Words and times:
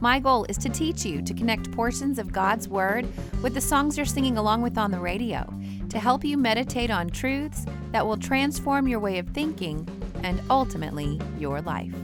My 0.00 0.18
goal 0.20 0.44
is 0.48 0.58
to 0.58 0.68
teach 0.68 1.04
you 1.04 1.22
to 1.22 1.34
connect 1.34 1.72
portions 1.72 2.18
of 2.18 2.32
God's 2.32 2.68
Word 2.68 3.06
with 3.42 3.54
the 3.54 3.60
songs 3.60 3.96
you're 3.96 4.06
singing 4.06 4.36
along 4.36 4.62
with 4.62 4.76
on 4.76 4.90
the 4.90 5.00
radio, 5.00 5.46
to 5.88 5.98
help 5.98 6.24
you 6.24 6.36
meditate 6.36 6.90
on 6.90 7.08
truths 7.08 7.64
that 7.92 8.06
will 8.06 8.16
transform 8.16 8.88
your 8.88 9.00
way 9.00 9.18
of 9.18 9.28
thinking 9.28 9.88
and 10.22 10.42
ultimately 10.50 11.20
your 11.38 11.62
life. 11.62 11.94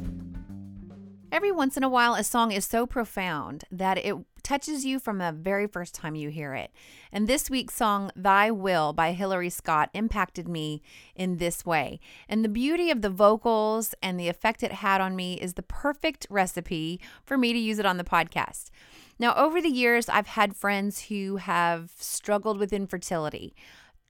Every 1.33 1.53
once 1.53 1.77
in 1.77 1.84
a 1.84 1.89
while, 1.89 2.15
a 2.15 2.25
song 2.25 2.53
is 2.53 2.65
so 2.65 2.87
profound 2.87 3.65
that 3.71 3.98
it 3.98 4.17
touches 4.43 4.85
you 4.85 4.99
from 4.99 5.19
the 5.19 5.33
very 5.33 5.67
first 5.67 5.95
time 5.95 6.15
you 6.15 6.29
hear 6.29 6.55
it. 6.55 6.73
And 7.12 7.27
this 7.27 7.51
week's 7.51 7.75
song, 7.75 8.11
Thy 8.17 8.51
Will 8.51 8.93
by 8.93 9.12
Hillary 9.12 9.51
Scott, 9.51 9.91
impacted 9.95 10.48
me 10.48 10.83
in 11.15 11.37
this 11.37 11.65
way. 11.65 12.01
And 12.29 12.45
the 12.45 12.48
beauty 12.48 12.91
of 12.91 13.03
the 13.03 13.11
vocals 13.11 13.95
and 14.03 14.19
the 14.19 14.29
effect 14.29 14.62
it 14.62 14.73
had 14.73 15.01
on 15.01 15.17
me 15.17 15.34
is 15.34 15.55
the 15.55 15.62
perfect 15.62 16.27
recipe 16.31 17.01
for 17.25 17.39
me 17.39 17.53
to 17.53 17.59
use 17.59 17.79
it 17.79 17.87
on 17.87 17.97
the 17.97 18.05
podcast. 18.05 18.71
Now, 19.19 19.34
over 19.34 19.61
the 19.61 19.69
years, 19.69 20.09
I've 20.09 20.29
had 20.29 20.57
friends 20.57 21.05
who 21.05 21.37
have 21.37 21.91
struggled 21.98 22.59
with 22.59 22.73
infertility, 22.73 23.55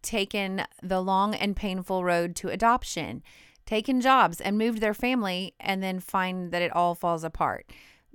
taken 0.02 0.64
the 0.82 1.00
long 1.00 1.34
and 1.34 1.56
painful 1.56 2.04
road 2.04 2.36
to 2.36 2.48
adoption 2.48 3.22
taken 3.70 4.00
jobs 4.00 4.40
and 4.40 4.58
moved 4.58 4.80
their 4.80 4.92
family 4.92 5.54
and 5.60 5.80
then 5.80 6.00
find 6.00 6.50
that 6.50 6.60
it 6.60 6.74
all 6.74 6.96
falls 6.96 7.22
apart. 7.22 7.70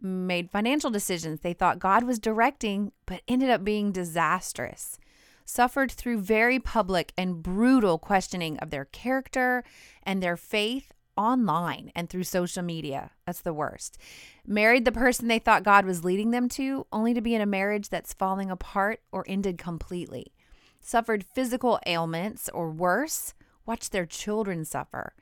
Made 0.05 0.51
financial 0.51 0.91
decisions 0.91 1.39
they 1.39 1.53
thought 1.53 1.79
God 1.79 2.03
was 2.03 2.19
directing, 2.19 2.91
but 3.07 3.23
ended 3.27 3.49
up 3.49 3.63
being 3.63 3.91
disastrous. 3.91 4.99
Suffered 5.45 5.91
through 5.91 6.21
very 6.21 6.59
public 6.59 7.11
and 7.17 7.41
brutal 7.41 7.97
questioning 7.97 8.59
of 8.59 8.69
their 8.69 8.85
character 8.85 9.63
and 10.03 10.21
their 10.21 10.37
faith 10.37 10.91
online 11.17 11.91
and 11.95 12.07
through 12.07 12.25
social 12.25 12.61
media. 12.61 13.09
That's 13.25 13.41
the 13.41 13.53
worst. 13.53 13.97
Married 14.45 14.85
the 14.85 14.91
person 14.91 15.27
they 15.27 15.39
thought 15.39 15.63
God 15.63 15.85
was 15.85 16.05
leading 16.05 16.29
them 16.29 16.49
to, 16.49 16.85
only 16.91 17.15
to 17.15 17.21
be 17.21 17.33
in 17.33 17.41
a 17.41 17.47
marriage 17.47 17.89
that's 17.89 18.13
falling 18.13 18.51
apart 18.51 19.01
or 19.11 19.25
ended 19.27 19.57
completely. 19.57 20.35
Suffered 20.79 21.23
physical 21.23 21.79
ailments 21.87 22.47
or 22.49 22.69
worse, 22.69 23.33
watched 23.65 23.91
their 23.91 24.05
children 24.05 24.65
suffer 24.65 25.15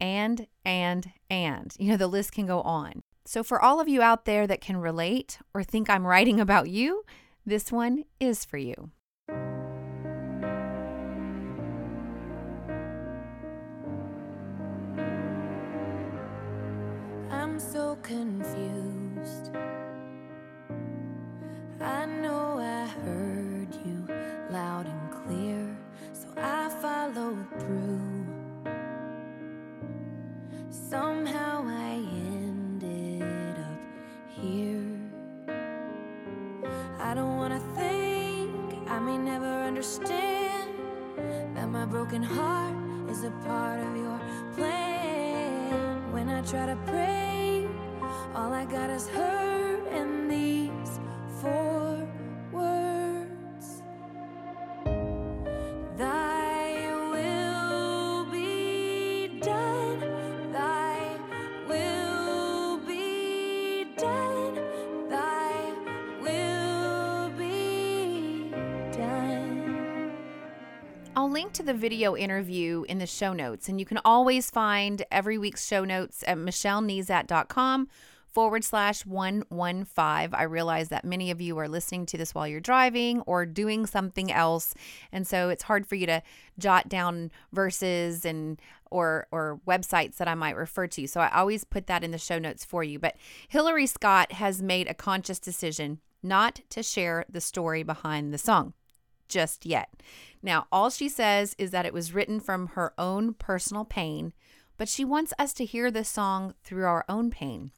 and, 0.00 0.46
and, 0.64 1.10
and. 1.28 1.74
You 1.76 1.90
know, 1.90 1.96
the 1.96 2.06
list 2.06 2.30
can 2.30 2.46
go 2.46 2.60
on. 2.62 3.02
So, 3.30 3.42
for 3.42 3.60
all 3.60 3.78
of 3.78 3.88
you 3.88 4.00
out 4.00 4.24
there 4.24 4.46
that 4.46 4.62
can 4.62 4.78
relate 4.78 5.38
or 5.52 5.62
think 5.62 5.90
I'm 5.90 6.06
writing 6.06 6.40
about 6.46 6.70
you, 6.70 7.04
this 7.44 7.70
one 7.70 8.04
is 8.18 8.46
for 8.46 8.56
you. 8.56 8.90
I'm 17.30 17.60
so 17.60 17.98
confused. 18.02 19.50
Understand 39.78 40.74
that 41.54 41.68
my 41.68 41.86
broken 41.86 42.20
heart 42.20 42.74
is 43.08 43.22
a 43.22 43.30
part 43.46 43.78
of 43.78 43.96
your 43.96 44.20
plan. 44.56 46.12
When 46.12 46.28
I 46.28 46.42
try 46.42 46.66
to 46.66 46.76
pray, 46.84 47.64
all 48.34 48.52
I 48.52 48.64
got 48.64 48.90
is 48.90 49.06
hurt 49.06 49.86
and 49.92 50.28
these 50.28 50.98
four 51.40 51.77
link 71.48 71.54
to 71.54 71.62
the 71.62 71.72
video 71.72 72.14
interview 72.14 72.84
in 72.90 72.98
the 72.98 73.06
show 73.06 73.32
notes, 73.32 73.70
and 73.70 73.80
you 73.80 73.86
can 73.86 73.98
always 74.04 74.50
find 74.50 75.02
every 75.10 75.38
week's 75.38 75.66
show 75.66 75.82
notes 75.82 76.22
at 76.26 76.36
michellenezat.com 76.36 77.88
forward 78.26 78.62
slash 78.62 79.06
115. 79.06 80.38
I 80.38 80.42
realize 80.42 80.90
that 80.90 81.06
many 81.06 81.30
of 81.30 81.40
you 81.40 81.56
are 81.56 81.66
listening 81.66 82.04
to 82.04 82.18
this 82.18 82.34
while 82.34 82.46
you're 82.46 82.60
driving 82.60 83.22
or 83.22 83.46
doing 83.46 83.86
something 83.86 84.30
else, 84.30 84.74
and 85.10 85.26
so 85.26 85.48
it's 85.48 85.62
hard 85.62 85.86
for 85.86 85.94
you 85.94 86.04
to 86.04 86.22
jot 86.58 86.86
down 86.86 87.30
verses 87.50 88.26
and 88.26 88.60
or 88.90 89.26
or 89.30 89.58
websites 89.66 90.16
that 90.16 90.28
I 90.28 90.34
might 90.34 90.54
refer 90.54 90.86
to. 90.88 91.06
So 91.06 91.22
I 91.22 91.30
always 91.30 91.64
put 91.64 91.86
that 91.86 92.04
in 92.04 92.10
the 92.10 92.18
show 92.18 92.38
notes 92.38 92.62
for 92.62 92.84
you. 92.84 92.98
But 92.98 93.16
Hillary 93.48 93.86
Scott 93.86 94.32
has 94.32 94.60
made 94.60 94.86
a 94.86 94.92
conscious 94.92 95.38
decision 95.38 96.00
not 96.22 96.60
to 96.68 96.82
share 96.82 97.24
the 97.26 97.40
story 97.40 97.82
behind 97.82 98.34
the 98.34 98.38
song 98.38 98.74
just 99.28 99.66
yet. 99.66 99.88
Now, 100.42 100.66
all 100.70 100.90
she 100.90 101.08
says 101.08 101.54
is 101.58 101.70
that 101.70 101.86
it 101.86 101.92
was 101.92 102.14
written 102.14 102.40
from 102.40 102.68
her 102.68 102.92
own 102.98 103.34
personal 103.34 103.84
pain, 103.84 104.32
but 104.76 104.88
she 104.88 105.04
wants 105.04 105.32
us 105.38 105.52
to 105.54 105.64
hear 105.64 105.90
this 105.90 106.08
song 106.08 106.54
through 106.62 106.84
our 106.84 107.04
own 107.08 107.30
pain. 107.30 107.72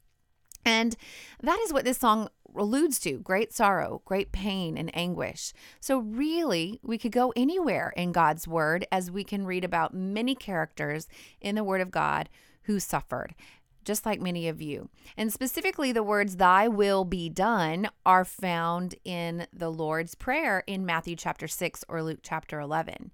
And 0.63 0.95
that 1.41 1.59
is 1.63 1.73
what 1.73 1.85
this 1.85 1.97
song 1.97 2.29
alludes 2.55 2.99
to 2.99 3.17
great 3.17 3.53
sorrow, 3.53 4.01
great 4.05 4.31
pain, 4.31 4.77
and 4.77 4.95
anguish. 4.95 5.53
So, 5.79 5.99
really, 5.99 6.79
we 6.83 6.97
could 6.97 7.11
go 7.11 7.33
anywhere 7.35 7.93
in 7.95 8.11
God's 8.11 8.47
Word 8.47 8.85
as 8.91 9.09
we 9.09 9.23
can 9.23 9.45
read 9.45 9.63
about 9.63 9.93
many 9.93 10.35
characters 10.35 11.07
in 11.39 11.55
the 11.55 11.63
Word 11.63 11.81
of 11.81 11.89
God 11.91 12.29
who 12.63 12.79
suffered 12.79 13.33
just 13.83 14.05
like 14.05 14.21
many 14.21 14.47
of 14.47 14.61
you. 14.61 14.89
And 15.17 15.31
specifically, 15.31 15.91
the 15.91 16.03
words, 16.03 16.37
Thy 16.37 16.67
will 16.67 17.05
be 17.05 17.29
done, 17.29 17.89
are 18.05 18.25
found 18.25 18.95
in 19.03 19.47
the 19.51 19.69
Lord's 19.69 20.15
Prayer 20.15 20.63
in 20.67 20.85
Matthew 20.85 21.15
chapter 21.15 21.47
6 21.47 21.83
or 21.87 22.03
Luke 22.03 22.19
chapter 22.21 22.59
11. 22.59 23.11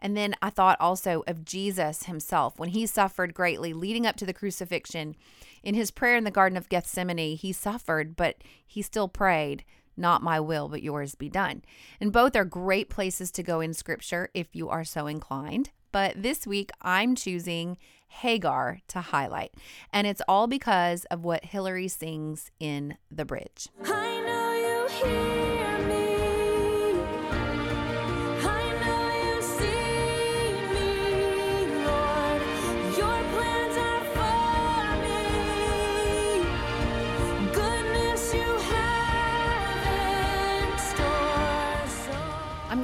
And 0.00 0.16
then 0.16 0.34
I 0.40 0.50
thought 0.50 0.80
also 0.80 1.22
of 1.26 1.44
Jesus 1.44 2.04
himself 2.04 2.58
when 2.58 2.70
he 2.70 2.86
suffered 2.86 3.34
greatly 3.34 3.72
leading 3.72 4.06
up 4.06 4.16
to 4.16 4.26
the 4.26 4.32
crucifixion. 4.32 5.14
In 5.62 5.74
his 5.74 5.90
prayer 5.90 6.16
in 6.16 6.24
the 6.24 6.30
Garden 6.30 6.56
of 6.56 6.68
Gethsemane, 6.68 7.36
he 7.36 7.52
suffered, 7.52 8.16
but 8.16 8.36
he 8.66 8.80
still 8.80 9.08
prayed, 9.08 9.64
Not 9.96 10.22
my 10.22 10.40
will, 10.40 10.68
but 10.68 10.82
yours 10.82 11.14
be 11.14 11.28
done. 11.28 11.62
And 12.00 12.12
both 12.12 12.34
are 12.34 12.46
great 12.46 12.88
places 12.88 13.30
to 13.32 13.42
go 13.42 13.60
in 13.60 13.74
scripture 13.74 14.30
if 14.32 14.56
you 14.56 14.70
are 14.70 14.84
so 14.84 15.06
inclined. 15.06 15.70
But 15.92 16.22
this 16.22 16.46
week, 16.46 16.70
I'm 16.80 17.14
choosing 17.14 17.76
Hagar 18.08 18.80
to 18.88 19.00
highlight. 19.00 19.52
And 19.92 20.06
it's 20.06 20.22
all 20.28 20.46
because 20.46 21.04
of 21.06 21.24
what 21.24 21.44
Hillary 21.44 21.88
sings 21.88 22.50
in 22.58 22.96
the 23.10 23.24
bridge. 23.24 23.68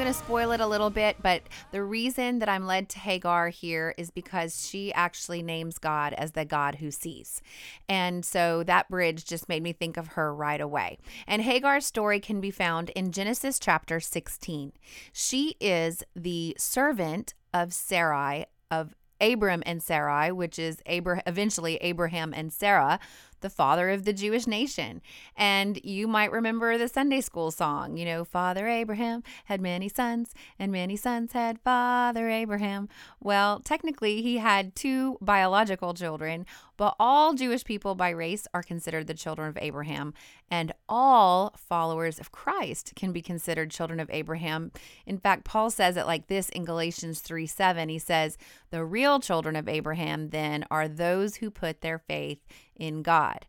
Going 0.06 0.14
to 0.14 0.24
spoil 0.24 0.52
it 0.52 0.60
a 0.60 0.66
little 0.68 0.90
bit, 0.90 1.16
but 1.20 1.42
the 1.72 1.82
reason 1.82 2.38
that 2.38 2.48
I'm 2.48 2.64
led 2.64 2.88
to 2.90 3.00
Hagar 3.00 3.48
here 3.48 3.92
is 3.98 4.12
because 4.12 4.64
she 4.64 4.92
actually 4.92 5.42
names 5.42 5.78
God 5.78 6.12
as 6.12 6.30
the 6.30 6.44
God 6.44 6.76
who 6.76 6.92
sees. 6.92 7.42
And 7.88 8.24
so 8.24 8.62
that 8.68 8.88
bridge 8.88 9.24
just 9.24 9.48
made 9.48 9.64
me 9.64 9.72
think 9.72 9.96
of 9.96 10.08
her 10.08 10.32
right 10.32 10.60
away. 10.60 10.98
And 11.26 11.42
Hagar's 11.42 11.86
story 11.86 12.20
can 12.20 12.40
be 12.40 12.52
found 12.52 12.90
in 12.90 13.10
Genesis 13.10 13.58
chapter 13.58 13.98
16. 13.98 14.74
She 15.12 15.56
is 15.60 16.04
the 16.14 16.54
servant 16.56 17.34
of 17.52 17.72
Sarai, 17.74 18.46
of 18.70 18.94
Abram 19.20 19.64
and 19.66 19.82
Sarai, 19.82 20.30
which 20.30 20.56
is 20.56 20.78
Abra- 20.86 21.22
eventually 21.26 21.78
Abraham 21.78 22.32
and 22.32 22.52
Sarah, 22.52 23.00
the 23.46 23.50
the 23.50 23.50
father 23.54 23.90
of 23.90 24.04
the 24.04 24.12
Jewish 24.12 24.48
nation. 24.48 25.00
And 25.36 25.78
you 25.84 26.08
might 26.08 26.32
remember 26.32 26.76
the 26.76 26.88
Sunday 26.88 27.20
school 27.20 27.52
song, 27.52 27.96
you 27.96 28.04
know, 28.04 28.24
Father 28.24 28.66
Abraham 28.66 29.22
had 29.44 29.60
many 29.60 29.88
sons, 29.88 30.34
and 30.58 30.72
many 30.72 30.96
sons 30.96 31.30
had 31.30 31.60
Father 31.60 32.28
Abraham. 32.28 32.88
Well, 33.22 33.60
technically, 33.60 34.20
he 34.20 34.38
had 34.38 34.74
two 34.74 35.16
biological 35.20 35.94
children, 35.94 36.44
but 36.76 36.96
all 36.98 37.34
Jewish 37.34 37.64
people 37.64 37.94
by 37.94 38.10
race 38.10 38.48
are 38.52 38.64
considered 38.64 39.06
the 39.06 39.14
children 39.14 39.48
of 39.48 39.58
Abraham, 39.60 40.12
and 40.50 40.72
all 40.88 41.54
followers 41.56 42.18
of 42.18 42.32
Christ 42.32 42.92
can 42.94 43.12
be 43.12 43.22
considered 43.22 43.70
children 43.70 43.98
of 43.98 44.10
Abraham. 44.10 44.70
In 45.04 45.18
fact, 45.18 45.44
Paul 45.44 45.70
says 45.70 45.96
it 45.96 46.06
like 46.06 46.28
this 46.28 46.48
in 46.50 46.64
Galatians 46.64 47.20
3 47.20 47.46
7. 47.46 47.88
He 47.88 47.98
says, 47.98 48.38
The 48.70 48.84
real 48.84 49.20
children 49.20 49.56
of 49.56 49.68
Abraham 49.68 50.30
then 50.30 50.64
are 50.70 50.88
those 50.88 51.36
who 51.36 51.50
put 51.50 51.80
their 51.80 51.98
faith 51.98 52.38
in 52.74 53.02
God. 53.02 53.46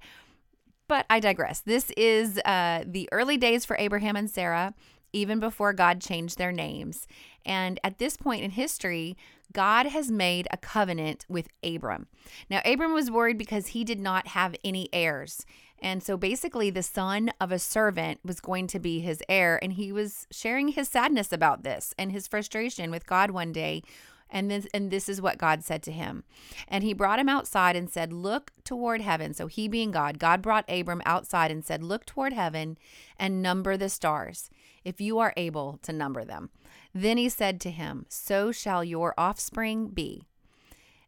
But 0.87 1.05
I 1.09 1.19
digress. 1.19 1.59
This 1.59 1.91
is 1.97 2.39
uh, 2.45 2.83
the 2.85 3.09
early 3.11 3.37
days 3.37 3.65
for 3.65 3.75
Abraham 3.77 4.15
and 4.15 4.29
Sarah, 4.29 4.73
even 5.17 5.39
before 5.39 5.73
God 5.73 6.01
changed 6.01 6.37
their 6.37 6.51
names. 6.51 7.07
And 7.45 7.79
at 7.83 7.97
this 7.97 8.17
point 8.17 8.43
in 8.43 8.51
history, 8.51 9.17
God 9.53 9.87
has 9.87 10.11
made 10.11 10.47
a 10.51 10.57
covenant 10.57 11.25
with 11.29 11.47
Abram. 11.63 12.07
Now, 12.49 12.61
Abram 12.65 12.93
was 12.93 13.09
worried 13.09 13.37
because 13.37 13.67
he 13.67 13.83
did 13.83 13.99
not 13.99 14.27
have 14.29 14.55
any 14.63 14.89
heirs. 14.91 15.45
And 15.79 16.01
so 16.01 16.17
basically, 16.17 16.69
the 16.69 16.83
son 16.83 17.31
of 17.39 17.51
a 17.51 17.59
servant 17.59 18.19
was 18.23 18.39
going 18.39 18.67
to 18.67 18.79
be 18.79 18.99
his 18.99 19.21
heir. 19.29 19.59
And 19.61 19.73
he 19.73 19.91
was 19.91 20.27
sharing 20.31 20.69
his 20.69 20.89
sadness 20.89 21.31
about 21.31 21.63
this 21.63 21.93
and 21.97 22.11
his 22.11 22.27
frustration 22.27 22.91
with 22.91 23.05
God 23.05 23.31
one 23.31 23.51
day. 23.51 23.83
And 24.29 24.51
this, 24.51 24.67
and 24.73 24.91
this 24.91 25.07
is 25.07 25.21
what 25.21 25.37
God 25.37 25.63
said 25.63 25.81
to 25.83 25.91
him. 25.91 26.25
And 26.67 26.83
he 26.83 26.93
brought 26.93 27.19
him 27.19 27.29
outside 27.29 27.75
and 27.75 27.89
said, 27.89 28.11
Look 28.11 28.51
toward 28.65 28.99
heaven. 29.01 29.33
So 29.33 29.47
he 29.47 29.69
being 29.69 29.91
God, 29.91 30.19
God 30.19 30.41
brought 30.41 30.69
Abram 30.69 31.01
outside 31.05 31.49
and 31.49 31.63
said, 31.63 31.81
Look 31.81 32.05
toward 32.05 32.33
heaven 32.33 32.77
and 33.17 33.41
number 33.41 33.77
the 33.77 33.87
stars, 33.87 34.49
if 34.87 35.01
you 35.01 35.19
are 35.19 35.33
able 35.35 35.79
to 35.83 35.91
number 35.91 36.23
them. 36.23 36.49
Then 36.93 37.17
he 37.17 37.29
said 37.29 37.59
to 37.61 37.71
him, 37.71 38.05
So 38.09 38.51
shall 38.51 38.83
your 38.83 39.13
offspring 39.17 39.89
be. 39.89 40.23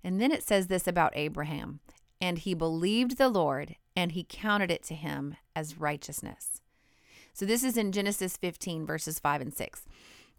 And 0.04 0.20
then 0.20 0.32
it 0.32 0.44
says 0.44 0.68
this 0.68 0.88
about 0.88 1.14
Abraham 1.16 1.80
and 2.22 2.40
he 2.40 2.54
believed 2.54 3.18
the 3.18 3.30
Lord, 3.30 3.76
and 3.96 4.12
he 4.12 4.26
counted 4.28 4.70
it 4.72 4.84
to 4.84 4.94
him 4.94 5.38
as 5.56 5.80
righteousness. 5.80 6.62
So 7.34 7.46
this 7.46 7.64
is 7.64 7.78
in 7.78 7.92
Genesis 7.92 8.36
15, 8.36 8.86
verses 8.86 9.20
5 9.20 9.42
and 9.42 9.54
6. 9.54 9.86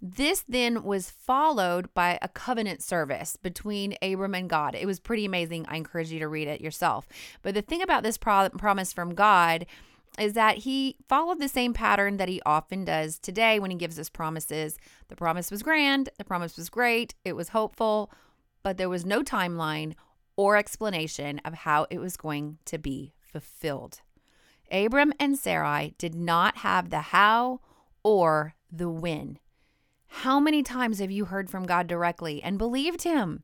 This 0.03 0.45
then 0.49 0.83
was 0.83 1.11
followed 1.11 1.93
by 1.93 2.19
a 2.23 2.29
covenant 2.29 2.83
service 2.83 3.37
between 3.37 3.97
Abram 4.01 4.35
and 4.35 4.49
God. 4.49 4.75
It 4.75 4.87
was 4.87 4.99
pretty 4.99 5.25
amazing. 5.25 5.67
I 5.69 5.77
encourage 5.77 6.11
you 6.11 6.19
to 6.21 6.29
read 6.29 6.49
it 6.49 6.61
yourself. 6.61 7.07
But 7.43 7.55
the 7.55 7.63
thing 7.63 7.83
about 7.83 8.03
this 8.03 8.17
pro- 8.17 8.49
promise 8.51 8.93
from 8.93 9.15
God 9.15 9.67
is 10.19 10.33
that 10.35 10.59
he 10.59 10.97
followed 11.09 11.39
the 11.39 11.49
same 11.49 11.73
pattern 11.73 12.17
that 12.17 12.29
he 12.29 12.43
often 12.45 12.85
does 12.85 13.19
today 13.19 13.59
when 13.59 13.71
he 13.71 13.77
gives 13.77 13.99
us 13.99 14.09
promises. 14.09 14.79
The 15.09 15.17
promise 15.17 15.51
was 15.51 15.63
grand, 15.63 16.11
the 16.19 16.25
promise 16.25 16.57
was 16.57 16.69
great, 16.69 17.15
it 17.25 17.35
was 17.35 17.51
hopeful, 17.51 18.11
but 18.63 18.77
there 18.77 18.89
was 18.89 19.07
no 19.07 19.23
timeline 19.23 19.95
or 20.37 20.57
explanation 20.57 21.41
of 21.45 21.55
how 21.55 21.87
it 21.91 21.99
was 21.99 22.17
going 22.17 22.59
to 22.67 22.79
be 22.79 23.15
fulfilled. 23.21 24.01
Abram 24.71 25.13
and 25.19 25.39
Sarai 25.39 25.95
did 25.99 26.15
not 26.15 26.59
have 26.59 26.91
the 26.91 27.01
how 27.01 27.61
or 28.03 28.55
the 28.71 28.89
when. 28.89 29.39
How 30.07 30.41
many 30.41 30.63
times 30.63 30.99
have 30.99 31.11
you 31.11 31.27
heard 31.27 31.51
from 31.51 31.67
God 31.67 31.87
directly 31.87 32.43
and 32.43 32.59
believed 32.59 33.03
him, 33.03 33.43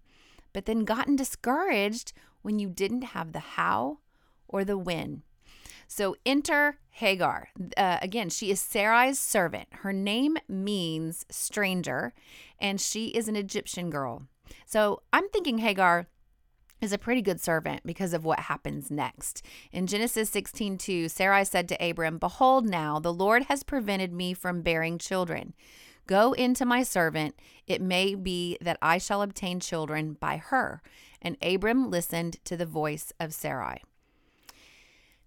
but 0.53 0.67
then 0.67 0.85
gotten 0.85 1.17
discouraged 1.17 2.13
when 2.43 2.59
you 2.59 2.69
didn't 2.69 3.03
have 3.03 3.33
the 3.33 3.41
how 3.41 3.99
or 4.49 4.65
the 4.65 4.79
when? 4.79 5.23
So 5.89 6.17
enter 6.25 6.79
Hagar. 6.91 7.49
Uh, 7.77 7.99
again, 8.03 8.29
she 8.29 8.51
is 8.51 8.61
Sarai's 8.61 9.19
servant. 9.19 9.69
Her 9.73 9.93
name 9.93 10.37
means 10.49 11.27
stranger, 11.31 12.13
and 12.59 12.81
she 12.81 13.09
is 13.09 13.29
an 13.29 13.37
Egyptian 13.37 13.91
girl. 13.91 14.23
So 14.65 15.03
I'm 15.13 15.29
thinking 15.29 15.59
Hagar 15.59 16.07
is 16.81 16.93
a 16.93 16.99
pretty 16.99 17.23
good 17.23 17.41
servant 17.41 17.83
because 17.85 18.13
of 18.13 18.25
what 18.25 18.41
happens 18.41 18.91
next. 18.91 19.43
In 19.73 19.87
Genesis 19.87 20.31
16:2, 20.31 21.09
Sarai 21.09 21.45
said 21.45 21.69
to 21.69 21.91
Abram, 21.91 22.19
"Behold 22.19 22.67
now, 22.67 22.99
the 22.99 23.13
Lord 23.13 23.45
has 23.45 23.63
prevented 23.63 24.13
me 24.13 24.35
from 24.35 24.63
bearing 24.63 24.99
children. 24.99 25.55
Go 26.07 26.33
into 26.35 26.65
my 26.65 26.83
servant, 26.83 27.35
it 27.67 27.81
may 27.81 28.15
be 28.15 28.57
that 28.61 28.79
I 28.81 28.99
shall 28.99 29.23
obtain 29.23 29.59
children 29.59 30.15
by 30.15 30.37
her." 30.37 30.83
And 31.21 31.37
Abram 31.43 31.91
listened 31.91 32.45
to 32.45 32.57
the 32.57 32.67
voice 32.67 33.13
of 33.19 33.35
Sarai. 33.35 33.83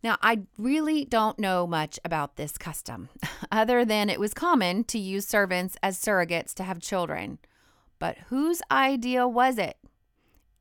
Now, 0.01 0.18
I 0.22 0.42
really 0.57 1.04
don't 1.04 1.40
know 1.40 1.68
much 1.68 2.00
about 2.06 2.36
this 2.36 2.57
custom, 2.57 3.10
other 3.51 3.84
than 3.84 4.10
it 4.10 4.19
was 4.19 4.34
common 4.34 4.86
to 4.86 4.98
use 4.98 5.28
servants 5.28 5.75
as 5.84 6.00
surrogates 6.00 6.54
to 6.56 6.63
have 6.63 6.80
children. 6.80 7.40
But 8.00 8.18
whose 8.30 8.62
idea 8.72 9.28
was 9.28 9.57
it? 9.57 9.78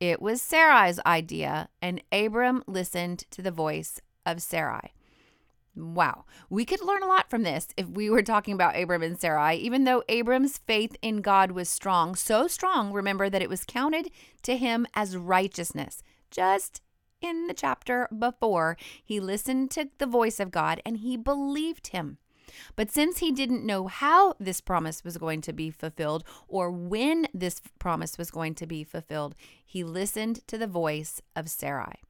It 0.01 0.21
was 0.21 0.43
Sarai's 0.43 1.01
idea, 1.07 1.69
and 1.81 2.03
Abram 2.13 2.63
listened 2.67 3.25
to 3.31 3.43
the 3.43 3.51
voice 3.51 4.01
of 4.27 4.43
Sarai. 4.43 4.93
Wow, 5.75 6.25
we 6.51 6.65
could 6.65 6.83
learn 6.83 7.05
a 7.05 7.09
lot 7.09 7.31
from 7.31 7.45
this 7.45 7.69
if 7.77 7.87
we 7.87 8.11
were 8.11 8.23
talking 8.23 8.55
about 8.55 8.77
Abram 8.77 9.03
and 9.03 9.19
Sarai. 9.19 9.57
Even 9.57 9.85
though 9.85 10.03
Abram's 10.09 10.59
faith 10.59 10.97
in 11.03 11.21
God 11.21 11.53
was 11.53 11.69
strong, 11.69 12.17
so 12.17 12.49
strong, 12.49 12.93
remember 12.93 13.31
that 13.31 13.43
it 13.43 13.49
was 13.49 13.65
counted 13.65 14.11
to 14.43 14.57
him 14.57 14.87
as 14.95 15.17
righteousness. 15.17 16.03
Just 16.33 16.83
in 17.21 17.47
the 17.47 17.55
chapter 17.55 18.09
before, 18.17 18.77
he 19.05 19.21
listened 19.21 19.71
to 19.73 19.89
the 19.99 20.07
voice 20.07 20.41
of 20.41 20.51
God 20.51 20.81
and 20.85 20.99
he 20.99 21.17
believed 21.17 21.89
him. 21.89 22.19
But 22.77 22.91
since 22.91 23.19
he 23.19 23.31
didn't 23.31 23.67
know 23.67 23.87
how 23.87 24.35
this 24.41 24.61
promise 24.61 25.05
was 25.05 25.19
going 25.19 25.43
to 25.43 25.53
be 25.53 25.71
fulfilled 25.71 26.25
or 26.49 26.71
when 26.71 27.29
this 27.35 27.61
promise 27.79 28.17
was 28.17 28.31
going 28.31 28.55
to 28.57 28.67
be 28.67 28.85
fulfilled, 28.85 29.35
he 29.65 29.85
listened 29.85 30.47
to 30.49 30.57
the 30.57 30.67
voice 30.67 31.21
of 31.37 31.49
Sarai. 31.49 32.03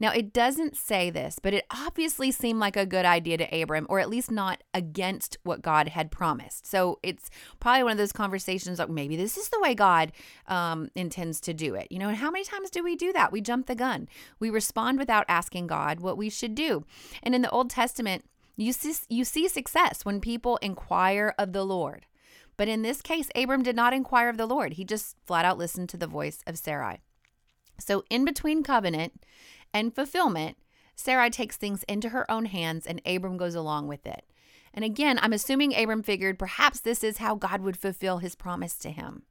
Now, 0.00 0.12
it 0.12 0.32
doesn't 0.32 0.76
say 0.76 1.10
this, 1.10 1.38
but 1.40 1.52
it 1.52 1.66
obviously 1.70 2.30
seemed 2.30 2.58
like 2.58 2.76
a 2.76 2.86
good 2.86 3.04
idea 3.04 3.36
to 3.36 3.62
Abram, 3.62 3.86
or 3.90 4.00
at 4.00 4.08
least 4.08 4.30
not 4.30 4.64
against 4.72 5.36
what 5.42 5.60
God 5.60 5.88
had 5.88 6.10
promised. 6.10 6.66
So 6.66 6.98
it's 7.02 7.28
probably 7.60 7.82
one 7.82 7.92
of 7.92 7.98
those 7.98 8.12
conversations 8.12 8.78
like 8.78 8.88
maybe 8.88 9.14
this 9.14 9.36
is 9.36 9.50
the 9.50 9.60
way 9.60 9.74
God 9.74 10.12
um, 10.48 10.90
intends 10.94 11.38
to 11.42 11.52
do 11.52 11.74
it. 11.74 11.88
You 11.90 11.98
know, 11.98 12.08
and 12.08 12.16
how 12.16 12.30
many 12.30 12.44
times 12.44 12.70
do 12.70 12.82
we 12.82 12.96
do 12.96 13.12
that? 13.12 13.30
We 13.30 13.42
jump 13.42 13.66
the 13.66 13.74
gun. 13.74 14.08
We 14.38 14.48
respond 14.48 14.98
without 14.98 15.26
asking 15.28 15.66
God 15.66 16.00
what 16.00 16.16
we 16.16 16.30
should 16.30 16.54
do. 16.54 16.86
And 17.22 17.34
in 17.34 17.42
the 17.42 17.50
Old 17.50 17.68
Testament, 17.68 18.24
you 18.56 18.72
see, 18.72 18.94
you 19.10 19.24
see 19.24 19.48
success 19.48 20.04
when 20.04 20.20
people 20.20 20.56
inquire 20.62 21.34
of 21.38 21.52
the 21.52 21.64
Lord. 21.64 22.06
But 22.56 22.68
in 22.68 22.82
this 22.82 23.02
case, 23.02 23.28
Abram 23.34 23.62
did 23.62 23.76
not 23.76 23.92
inquire 23.92 24.28
of 24.30 24.36
the 24.38 24.46
Lord. 24.46 24.74
He 24.74 24.84
just 24.84 25.16
flat 25.26 25.44
out 25.44 25.58
listened 25.58 25.88
to 25.90 25.96
the 25.96 26.06
voice 26.06 26.40
of 26.46 26.58
Sarai. 26.58 27.00
So, 27.78 28.04
in 28.10 28.26
between 28.26 28.62
covenant 28.62 29.24
and 29.72 29.94
fulfillment, 29.94 30.56
Sarai 30.96 31.30
takes 31.30 31.56
things 31.56 31.82
into 31.84 32.10
her 32.10 32.30
own 32.30 32.46
hands 32.46 32.86
and 32.86 33.00
Abram 33.06 33.36
goes 33.36 33.54
along 33.54 33.88
with 33.88 34.06
it. 34.06 34.24
And 34.72 34.84
again, 34.84 35.18
I'm 35.20 35.32
assuming 35.32 35.74
Abram 35.74 36.02
figured 36.02 36.38
perhaps 36.38 36.80
this 36.80 37.02
is 37.02 37.18
how 37.18 37.34
God 37.34 37.60
would 37.62 37.76
fulfill 37.76 38.18
his 38.18 38.34
promise 38.34 38.74
to 38.76 38.90
him. 38.90 39.22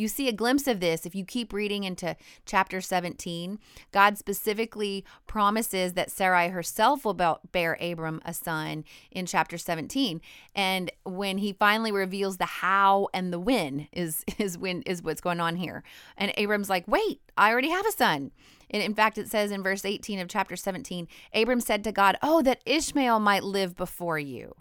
You 0.00 0.08
see 0.08 0.28
a 0.28 0.32
glimpse 0.32 0.66
of 0.66 0.80
this 0.80 1.04
if 1.04 1.14
you 1.14 1.26
keep 1.26 1.52
reading 1.52 1.84
into 1.84 2.16
chapter 2.46 2.80
17. 2.80 3.58
God 3.92 4.16
specifically 4.16 5.04
promises 5.26 5.92
that 5.92 6.10
Sarai 6.10 6.48
herself 6.48 7.04
will 7.04 7.38
bear 7.52 7.76
Abram 7.78 8.22
a 8.24 8.32
son 8.32 8.84
in 9.10 9.26
chapter 9.26 9.58
17. 9.58 10.22
And 10.54 10.90
when 11.04 11.36
he 11.36 11.52
finally 11.52 11.92
reveals 11.92 12.38
the 12.38 12.46
how 12.46 13.08
and 13.12 13.30
the 13.30 13.38
when 13.38 13.88
is 13.92 14.24
is 14.38 14.56
when 14.56 14.80
is 14.82 15.02
what's 15.02 15.20
going 15.20 15.38
on 15.38 15.56
here. 15.56 15.82
And 16.16 16.32
Abram's 16.38 16.70
like, 16.70 16.88
"Wait, 16.88 17.20
I 17.36 17.50
already 17.50 17.68
have 17.68 17.84
a 17.84 17.92
son." 17.92 18.30
And 18.70 18.82
in 18.82 18.94
fact, 18.94 19.18
it 19.18 19.28
says 19.28 19.50
in 19.50 19.62
verse 19.62 19.84
18 19.84 20.18
of 20.20 20.28
chapter 20.28 20.56
17, 20.56 21.08
Abram 21.34 21.60
said 21.60 21.82
to 21.84 21.92
God, 21.92 22.16
Oh, 22.22 22.40
that 22.42 22.62
Ishmael 22.64 23.18
might 23.18 23.42
live 23.42 23.74
before 23.74 24.18
you. 24.18 24.54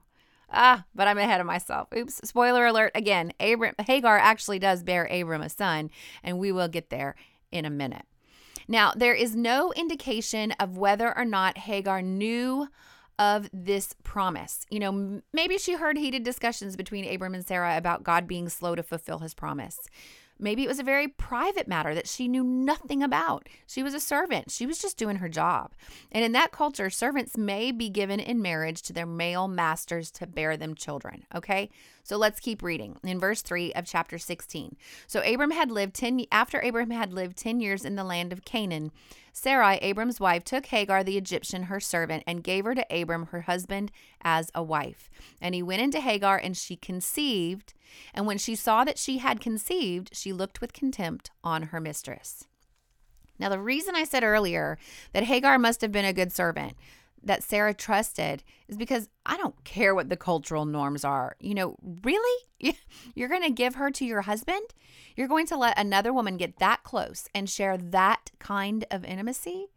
Ah, 0.51 0.85
but 0.95 1.07
I'm 1.07 1.17
ahead 1.17 1.41
of 1.41 1.47
myself. 1.47 1.87
Oops. 1.95 2.19
Spoiler 2.23 2.65
alert 2.65 2.91
again. 2.95 3.33
Abram, 3.39 3.75
Hagar 3.79 4.17
actually 4.17 4.59
does 4.59 4.83
bear 4.83 5.05
Abram 5.05 5.41
a 5.41 5.49
son, 5.49 5.89
and 6.23 6.39
we 6.39 6.51
will 6.51 6.67
get 6.67 6.89
there 6.89 7.15
in 7.51 7.65
a 7.65 7.69
minute. 7.69 8.05
Now, 8.67 8.93
there 8.95 9.13
is 9.13 9.35
no 9.35 9.73
indication 9.73 10.51
of 10.53 10.77
whether 10.77 11.15
or 11.17 11.25
not 11.25 11.57
Hagar 11.57 12.01
knew 12.01 12.67
of 13.17 13.49
this 13.51 13.93
promise. 14.03 14.65
You 14.69 14.79
know, 14.79 15.21
maybe 15.33 15.57
she 15.57 15.73
heard 15.73 15.97
heated 15.97 16.23
discussions 16.23 16.75
between 16.75 17.05
Abram 17.05 17.35
and 17.35 17.45
Sarah 17.45 17.77
about 17.77 18.03
God 18.03 18.27
being 18.27 18.47
slow 18.47 18.75
to 18.75 18.83
fulfill 18.83 19.19
his 19.19 19.33
promise. 19.33 19.79
Maybe 20.39 20.63
it 20.63 20.67
was 20.67 20.79
a 20.79 20.83
very 20.83 21.07
private 21.07 21.67
matter 21.67 21.93
that 21.93 22.07
she 22.07 22.27
knew 22.27 22.43
nothing 22.43 23.03
about. 23.03 23.47
She 23.67 23.83
was 23.83 23.93
a 23.93 23.99
servant, 23.99 24.51
she 24.51 24.65
was 24.65 24.79
just 24.79 24.97
doing 24.97 25.17
her 25.17 25.29
job. 25.29 25.73
And 26.11 26.23
in 26.23 26.31
that 26.31 26.51
culture, 26.51 26.89
servants 26.89 27.37
may 27.37 27.71
be 27.71 27.89
given 27.89 28.19
in 28.19 28.41
marriage 28.41 28.81
to 28.83 28.93
their 28.93 29.05
male 29.05 29.47
masters 29.47 30.11
to 30.11 30.27
bear 30.27 30.55
them 30.55 30.75
children. 30.75 31.25
Okay, 31.35 31.69
so 32.03 32.17
let's 32.17 32.39
keep 32.39 32.63
reading 32.63 32.97
in 33.03 33.19
verse 33.19 33.41
3 33.41 33.73
of 33.73 33.85
chapter 33.85 34.17
16. 34.17 34.75
So 35.07 35.21
Abram 35.21 35.51
had 35.51 35.71
lived 35.71 35.93
10 35.95 36.25
after 36.31 36.59
Abram 36.59 36.91
had 36.91 37.13
lived 37.13 37.37
10 37.37 37.59
years 37.59 37.85
in 37.85 37.95
the 37.95 38.03
land 38.03 38.33
of 38.33 38.45
Canaan. 38.45 38.91
Sarai, 39.39 39.77
Abram's 39.77 40.19
wife, 40.19 40.43
took 40.43 40.65
Hagar 40.65 41.01
the 41.01 41.17
Egyptian, 41.17 41.63
her 41.63 41.79
servant, 41.79 42.23
and 42.27 42.43
gave 42.43 42.65
her 42.65 42.75
to 42.75 42.85
Abram, 42.91 43.27
her 43.27 43.41
husband, 43.41 43.89
as 44.21 44.51
a 44.53 44.61
wife. 44.61 45.09
And 45.39 45.55
he 45.55 45.63
went 45.63 45.81
into 45.81 46.01
Hagar, 46.01 46.37
and 46.37 46.57
she 46.57 46.75
conceived. 46.75 47.73
And 48.13 48.27
when 48.27 48.37
she 48.37 48.53
saw 48.53 48.83
that 48.83 48.97
she 48.97 49.19
had 49.19 49.39
conceived, 49.39 50.09
she 50.13 50.33
looked 50.33 50.59
with 50.59 50.73
contempt 50.73 51.31
on 51.41 51.63
her 51.63 51.79
mistress. 51.79 52.47
Now, 53.39 53.47
the 53.47 53.59
reason 53.59 53.95
I 53.95 54.03
said 54.03 54.25
earlier 54.25 54.77
that 55.13 55.23
Hagar 55.23 55.57
must 55.57 55.79
have 55.79 55.93
been 55.93 56.03
a 56.03 56.11
good 56.11 56.33
servant 56.33 56.73
that 57.23 57.43
Sarah 57.43 57.73
trusted 57.73 58.43
is 58.67 58.77
because 58.77 59.09
I 59.25 59.37
don't 59.37 59.63
care 59.63 59.93
what 59.93 60.09
the 60.09 60.17
cultural 60.17 60.65
norms 60.65 61.03
are. 61.03 61.35
You 61.39 61.53
know, 61.53 61.75
really? 62.03 62.45
You're 63.15 63.29
going 63.29 63.43
to 63.43 63.49
give 63.49 63.75
her 63.75 63.91
to 63.91 64.05
your 64.05 64.21
husband? 64.21 64.73
You're 65.15 65.27
going 65.27 65.47
to 65.47 65.57
let 65.57 65.77
another 65.77 66.13
woman 66.13 66.37
get 66.37 66.59
that 66.59 66.83
close 66.83 67.27
and 67.33 67.49
share 67.49 67.77
that 67.77 68.31
kind 68.39 68.85
of 68.91 69.05
intimacy? 69.05 69.67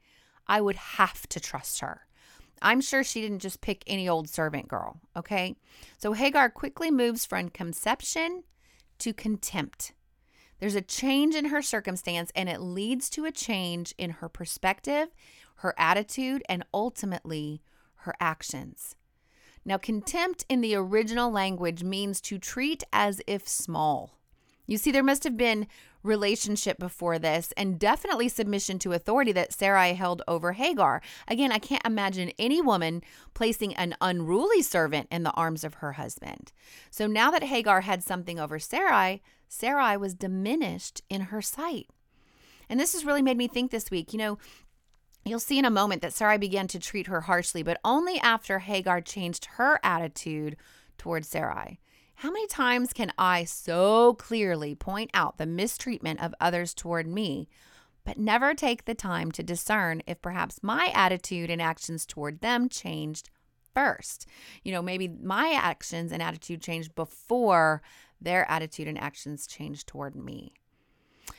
I 0.46 0.60
would 0.60 0.76
have 0.76 1.28
to 1.28 1.40
trust 1.40 1.80
her. 1.80 2.06
I'm 2.60 2.80
sure 2.80 3.02
she 3.02 3.20
didn't 3.20 3.40
just 3.40 3.60
pick 3.60 3.82
any 3.86 4.08
old 4.08 4.28
servant 4.28 4.68
girl, 4.68 5.00
okay? 5.16 5.56
So 5.98 6.12
Hagar 6.12 6.48
quickly 6.48 6.90
moves 6.90 7.26
from 7.26 7.48
conception 7.48 8.44
to 8.98 9.12
contempt. 9.12 9.92
There's 10.60 10.76
a 10.76 10.80
change 10.80 11.34
in 11.34 11.46
her 11.46 11.60
circumstance, 11.60 12.30
and 12.36 12.48
it 12.48 12.60
leads 12.60 13.10
to 13.10 13.24
a 13.24 13.32
change 13.32 13.92
in 13.98 14.10
her 14.10 14.28
perspective, 14.28 15.08
her 15.62 15.74
attitude, 15.78 16.42
and 16.48 16.64
ultimately 16.74 17.62
her 17.98 18.14
actions. 18.20 18.96
Now, 19.64 19.78
contempt 19.78 20.44
in 20.48 20.60
the 20.60 20.74
original 20.74 21.30
language 21.30 21.84
means 21.84 22.20
to 22.22 22.38
treat 22.38 22.82
as 22.92 23.20
if 23.28 23.46
small. 23.46 24.18
You 24.66 24.76
see, 24.76 24.90
there 24.90 25.04
must 25.04 25.22
have 25.22 25.36
been 25.36 25.68
relationship 26.02 26.78
before 26.78 27.16
this 27.16 27.52
and 27.56 27.78
definitely 27.78 28.28
submission 28.28 28.80
to 28.80 28.92
authority 28.92 29.30
that 29.32 29.52
Sarai 29.52 29.94
held 29.94 30.20
over 30.26 30.52
Hagar. 30.52 31.00
Again, 31.28 31.52
I 31.52 31.58
can't 31.58 31.86
imagine 31.86 32.32
any 32.40 32.60
woman 32.60 33.02
placing 33.34 33.74
an 33.74 33.94
unruly 34.00 34.62
servant 34.62 35.06
in 35.12 35.22
the 35.22 35.32
arms 35.32 35.62
of 35.62 35.74
her 35.74 35.92
husband. 35.92 36.50
So 36.90 37.06
now 37.06 37.30
that 37.30 37.44
Hagar 37.44 37.82
had 37.82 38.02
something 38.02 38.40
over 38.40 38.58
Sarai, 38.58 39.22
Sarai 39.48 39.96
was 39.96 40.14
diminished 40.14 41.02
in 41.08 41.22
her 41.22 41.40
sight. 41.40 41.86
And 42.68 42.80
this 42.80 42.94
has 42.94 43.04
really 43.04 43.22
made 43.22 43.36
me 43.36 43.46
think 43.46 43.70
this 43.70 43.90
week. 43.90 44.12
You 44.12 44.18
know, 44.18 44.38
You'll 45.24 45.38
see 45.38 45.58
in 45.58 45.64
a 45.64 45.70
moment 45.70 46.02
that 46.02 46.12
Sarai 46.12 46.36
began 46.36 46.66
to 46.68 46.80
treat 46.80 47.06
her 47.06 47.22
harshly, 47.22 47.62
but 47.62 47.80
only 47.84 48.18
after 48.18 48.58
Hagar 48.58 49.00
changed 49.00 49.44
her 49.56 49.78
attitude 49.82 50.56
towards 50.98 51.28
Sarai. 51.28 51.78
How 52.16 52.30
many 52.30 52.46
times 52.48 52.92
can 52.92 53.12
I 53.16 53.44
so 53.44 54.14
clearly 54.14 54.74
point 54.74 55.10
out 55.14 55.38
the 55.38 55.46
mistreatment 55.46 56.22
of 56.22 56.34
others 56.40 56.74
toward 56.74 57.06
me, 57.06 57.48
but 58.04 58.18
never 58.18 58.52
take 58.52 58.84
the 58.84 58.94
time 58.94 59.30
to 59.32 59.42
discern 59.42 60.02
if 60.06 60.20
perhaps 60.20 60.60
my 60.62 60.90
attitude 60.94 61.50
and 61.50 61.62
actions 61.62 62.04
toward 62.04 62.40
them 62.40 62.68
changed 62.68 63.30
first? 63.74 64.26
You 64.64 64.72
know, 64.72 64.82
maybe 64.82 65.08
my 65.08 65.52
actions 65.52 66.10
and 66.10 66.22
attitude 66.22 66.62
changed 66.62 66.94
before 66.94 67.80
their 68.20 68.48
attitude 68.50 68.88
and 68.88 68.98
actions 68.98 69.46
changed 69.46 69.86
toward 69.86 70.16
me. 70.16 70.54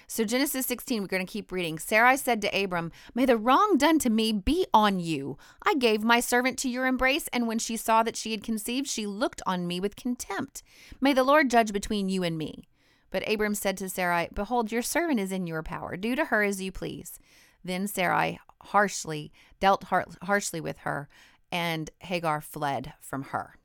So, 0.07 0.23
Genesis 0.23 0.65
16, 0.67 1.01
we're 1.01 1.07
going 1.07 1.25
to 1.25 1.31
keep 1.31 1.51
reading. 1.51 1.79
Sarai 1.79 2.17
said 2.17 2.41
to 2.41 2.63
Abram, 2.63 2.91
May 3.15 3.25
the 3.25 3.37
wrong 3.37 3.77
done 3.77 3.99
to 3.99 4.09
me 4.09 4.31
be 4.31 4.65
on 4.73 4.99
you. 4.99 5.37
I 5.63 5.73
gave 5.73 6.03
my 6.03 6.19
servant 6.19 6.59
to 6.59 6.69
your 6.69 6.85
embrace, 6.85 7.27
and 7.33 7.47
when 7.47 7.59
she 7.59 7.77
saw 7.77 8.03
that 8.03 8.15
she 8.15 8.31
had 8.31 8.43
conceived, 8.43 8.87
she 8.87 9.07
looked 9.07 9.41
on 9.45 9.65
me 9.65 9.79
with 9.79 9.95
contempt. 9.95 10.61
May 11.01 11.13
the 11.13 11.23
Lord 11.23 11.49
judge 11.49 11.73
between 11.73 12.09
you 12.09 12.23
and 12.23 12.37
me. 12.37 12.67
But 13.09 13.27
Abram 13.27 13.55
said 13.55 13.77
to 13.77 13.89
Sarai, 13.89 14.29
Behold, 14.33 14.71
your 14.71 14.81
servant 14.81 15.19
is 15.19 15.31
in 15.31 15.47
your 15.47 15.63
power. 15.63 15.95
Do 15.97 16.15
to 16.15 16.25
her 16.25 16.43
as 16.43 16.61
you 16.61 16.71
please. 16.71 17.19
Then 17.63 17.87
Sarai 17.87 18.39
harshly 18.61 19.31
dealt 19.59 19.85
harshly 20.23 20.59
with 20.59 20.79
her, 20.79 21.07
and 21.51 21.89
Hagar 21.99 22.41
fled 22.41 22.93
from 22.99 23.23
her. 23.23 23.57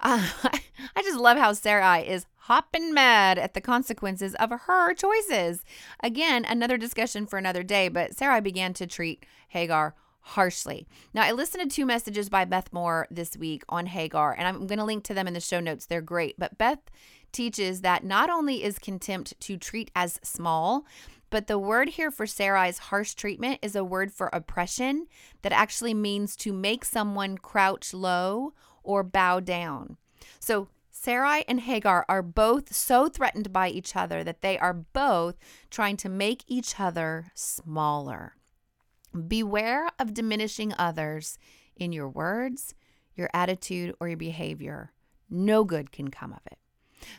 Uh, 0.00 0.28
I 0.96 1.02
just 1.02 1.18
love 1.18 1.38
how 1.38 1.52
Sarai 1.52 2.06
is 2.06 2.26
hopping 2.48 2.94
mad 2.94 3.38
at 3.38 3.52
the 3.52 3.60
consequences 3.60 4.34
of 4.36 4.48
her 4.50 4.94
choices. 4.94 5.66
Again, 6.02 6.46
another 6.46 6.78
discussion 6.78 7.26
for 7.26 7.38
another 7.38 7.62
day, 7.62 7.88
but 7.88 8.16
Sarai 8.16 8.40
began 8.40 8.72
to 8.72 8.86
treat 8.86 9.26
Hagar 9.48 9.94
harshly. 10.20 10.88
Now, 11.12 11.24
I 11.24 11.32
listened 11.32 11.70
to 11.70 11.76
two 11.76 11.84
messages 11.84 12.30
by 12.30 12.46
Beth 12.46 12.72
Moore 12.72 13.06
this 13.10 13.36
week 13.36 13.64
on 13.68 13.84
Hagar, 13.84 14.34
and 14.36 14.48
I'm 14.48 14.66
going 14.66 14.78
to 14.78 14.84
link 14.86 15.04
to 15.04 15.14
them 15.14 15.28
in 15.28 15.34
the 15.34 15.40
show 15.40 15.60
notes. 15.60 15.84
They're 15.84 16.00
great. 16.00 16.36
But 16.38 16.56
Beth 16.56 16.80
teaches 17.32 17.82
that 17.82 18.02
not 18.02 18.30
only 18.30 18.64
is 18.64 18.78
contempt 18.78 19.38
to 19.40 19.58
treat 19.58 19.90
as 19.94 20.18
small, 20.22 20.86
but 21.28 21.48
the 21.48 21.58
word 21.58 21.90
here 21.90 22.10
for 22.10 22.26
Sarai's 22.26 22.78
harsh 22.78 23.12
treatment 23.12 23.58
is 23.60 23.76
a 23.76 23.84
word 23.84 24.10
for 24.10 24.28
oppression 24.28 25.06
that 25.42 25.52
actually 25.52 25.92
means 25.92 26.34
to 26.36 26.54
make 26.54 26.86
someone 26.86 27.36
crouch 27.36 27.92
low 27.92 28.54
or 28.82 29.02
bow 29.02 29.40
down. 29.40 29.98
So 30.40 30.68
Sarai 31.00 31.44
and 31.46 31.60
Hagar 31.60 32.04
are 32.08 32.22
both 32.22 32.74
so 32.74 33.08
threatened 33.08 33.52
by 33.52 33.68
each 33.68 33.94
other 33.94 34.24
that 34.24 34.42
they 34.42 34.58
are 34.58 34.74
both 34.74 35.38
trying 35.70 35.96
to 35.98 36.08
make 36.08 36.42
each 36.48 36.80
other 36.80 37.30
smaller. 37.34 38.34
Beware 39.28 39.90
of 40.00 40.12
diminishing 40.12 40.74
others 40.76 41.38
in 41.76 41.92
your 41.92 42.08
words, 42.08 42.74
your 43.14 43.30
attitude, 43.32 43.94
or 44.00 44.08
your 44.08 44.16
behavior. 44.16 44.92
No 45.30 45.62
good 45.62 45.92
can 45.92 46.08
come 46.08 46.32
of 46.32 46.40
it. 46.50 46.58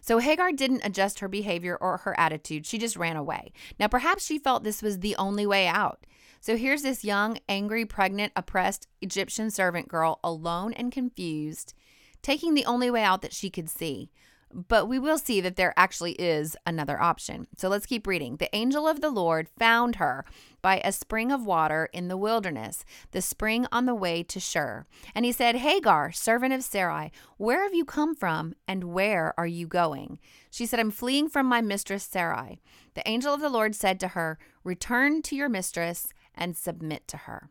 So 0.02 0.18
Hagar 0.18 0.52
didn't 0.52 0.86
adjust 0.86 1.20
her 1.20 1.30
behavior 1.30 1.78
or 1.80 2.00
her 2.00 2.20
attitude. 2.20 2.66
She 2.66 2.78
just 2.78 2.98
ran 2.98 3.16
away. 3.16 3.54
Now, 3.80 3.88
perhaps 3.88 4.26
she 4.26 4.38
felt 4.38 4.66
this 4.66 4.82
was 4.82 5.00
the 5.00 5.16
only 5.16 5.46
way 5.46 5.68
out. 5.68 6.06
So 6.42 6.58
here's 6.58 6.82
this 6.82 7.06
young, 7.06 7.38
angry, 7.48 7.86
pregnant, 7.86 8.34
oppressed 8.36 8.88
Egyptian 9.02 9.50
servant 9.50 9.88
girl, 9.88 10.20
alone 10.22 10.74
and 10.74 10.92
confused, 10.92 11.74
taking 12.22 12.54
the 12.54 12.66
only 12.66 12.90
way 12.90 13.04
out 13.04 13.22
that 13.22 13.34
she 13.34 13.50
could 13.50 13.70
see. 13.70 14.10
But 14.52 14.88
we 14.88 14.98
will 14.98 15.20
see 15.20 15.42
that 15.42 15.58
there 15.58 15.76
actually 15.78 16.14
is 16.14 16.58
another 16.66 17.00
option. 17.00 17.46
So 17.56 17.70
let's 17.70 17.86
keep 17.86 18.08
reading. 18.08 18.38
The 18.38 18.54
angel 18.56 18.88
of 18.88 19.00
the 19.00 19.12
Lord 19.12 19.48
found 19.48 19.98
her 19.98 20.26
by 20.64 20.82
a 20.84 20.92
spring 20.92 21.32
of 21.32 21.46
water 21.46 21.88
in 21.94 22.08
the 22.08 22.18
wilderness, 22.18 22.84
the 23.12 23.22
spring 23.22 23.68
on 23.72 23.86
the 23.86 23.94
way 23.94 24.24
to 24.24 24.40
Shur. 24.40 24.88
And 25.14 25.24
he 25.24 25.32
said, 25.32 25.58
Hagar, 25.58 26.12
servant 26.12 26.54
of 26.54 26.64
Sarai, 26.64 27.12
where 27.38 27.62
have 27.62 27.76
you 27.76 27.86
come 27.86 28.16
from 28.16 28.56
and 28.68 28.86
where 28.86 29.36
are 29.38 29.48
you 29.48 29.68
going? 29.68 30.18
She 30.50 30.66
said, 30.66 30.80
I'm 30.80 30.92
fleeing 30.92 31.30
from 31.30 31.46
my 31.46 31.62
mistress 31.62 32.04
Sarai. 32.04 32.60
The 32.96 33.08
angel 33.08 33.34
of 33.34 33.42
the 33.42 33.50
Lord 33.50 33.76
said 33.76 34.00
to 34.00 34.10
her, 34.10 34.40
Return 34.64 35.22
to 35.24 35.36
your 35.36 35.50
mistress 35.50 36.08
and 36.34 36.58
submit 36.58 37.08
to 37.10 37.18
her. 37.18 37.50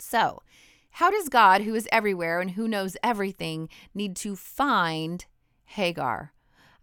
So, 0.00 0.42
how 0.92 1.10
does 1.10 1.28
God, 1.28 1.62
who 1.62 1.74
is 1.74 1.88
everywhere 1.90 2.40
and 2.40 2.52
who 2.52 2.68
knows 2.68 2.96
everything, 3.02 3.68
need 3.94 4.16
to 4.16 4.36
find 4.36 5.24
Hagar? 5.64 6.32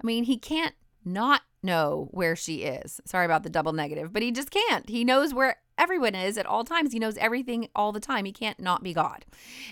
I 0.01 0.05
mean, 0.05 0.23
he 0.23 0.37
can't 0.37 0.75
not 1.05 1.41
know 1.61 2.07
where 2.11 2.35
she 2.35 2.63
is. 2.63 3.01
Sorry 3.05 3.25
about 3.25 3.43
the 3.43 3.49
double 3.49 3.73
negative, 3.73 4.13
but 4.13 4.23
he 4.23 4.31
just 4.31 4.51
can't. 4.51 4.89
He 4.89 5.03
knows 5.03 5.33
where 5.33 5.57
everyone 5.77 6.15
is 6.15 6.37
at 6.37 6.45
all 6.45 6.63
times. 6.63 6.93
He 6.93 6.99
knows 6.99 7.17
everything 7.17 7.69
all 7.75 7.91
the 7.91 7.99
time. 7.99 8.25
He 8.25 8.31
can't 8.31 8.59
not 8.59 8.83
be 8.83 8.93
God. 8.93 9.25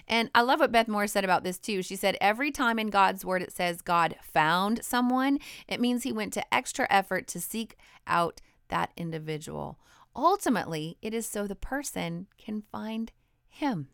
And 0.08 0.30
I 0.36 0.42
love 0.42 0.60
what 0.60 0.72
Beth 0.72 0.88
Moore 0.88 1.08
said 1.08 1.24
about 1.24 1.44
this 1.44 1.58
too. 1.58 1.82
She 1.82 1.96
said, 1.96 2.18
Every 2.22 2.52
time 2.52 2.80
in 2.80 2.90
God's 2.90 3.26
word 3.26 3.42
it 3.42 3.52
says 3.52 3.82
God 3.82 4.16
found 4.22 4.84
someone, 4.84 5.40
it 5.68 5.82
means 5.82 6.04
he 6.04 6.12
went 6.12 6.34
to 6.34 6.54
extra 6.54 6.88
effort 6.90 7.28
to 7.28 7.42
seek 7.42 7.78
out 8.06 8.42
that 8.70 8.92
individual. 8.98 9.80
Ultimately, 10.16 10.98
it 11.02 11.14
is 11.14 11.28
so 11.28 11.46
the 11.46 11.56
person 11.56 12.28
can 12.38 12.64
find 12.72 13.12
him. 13.48 13.90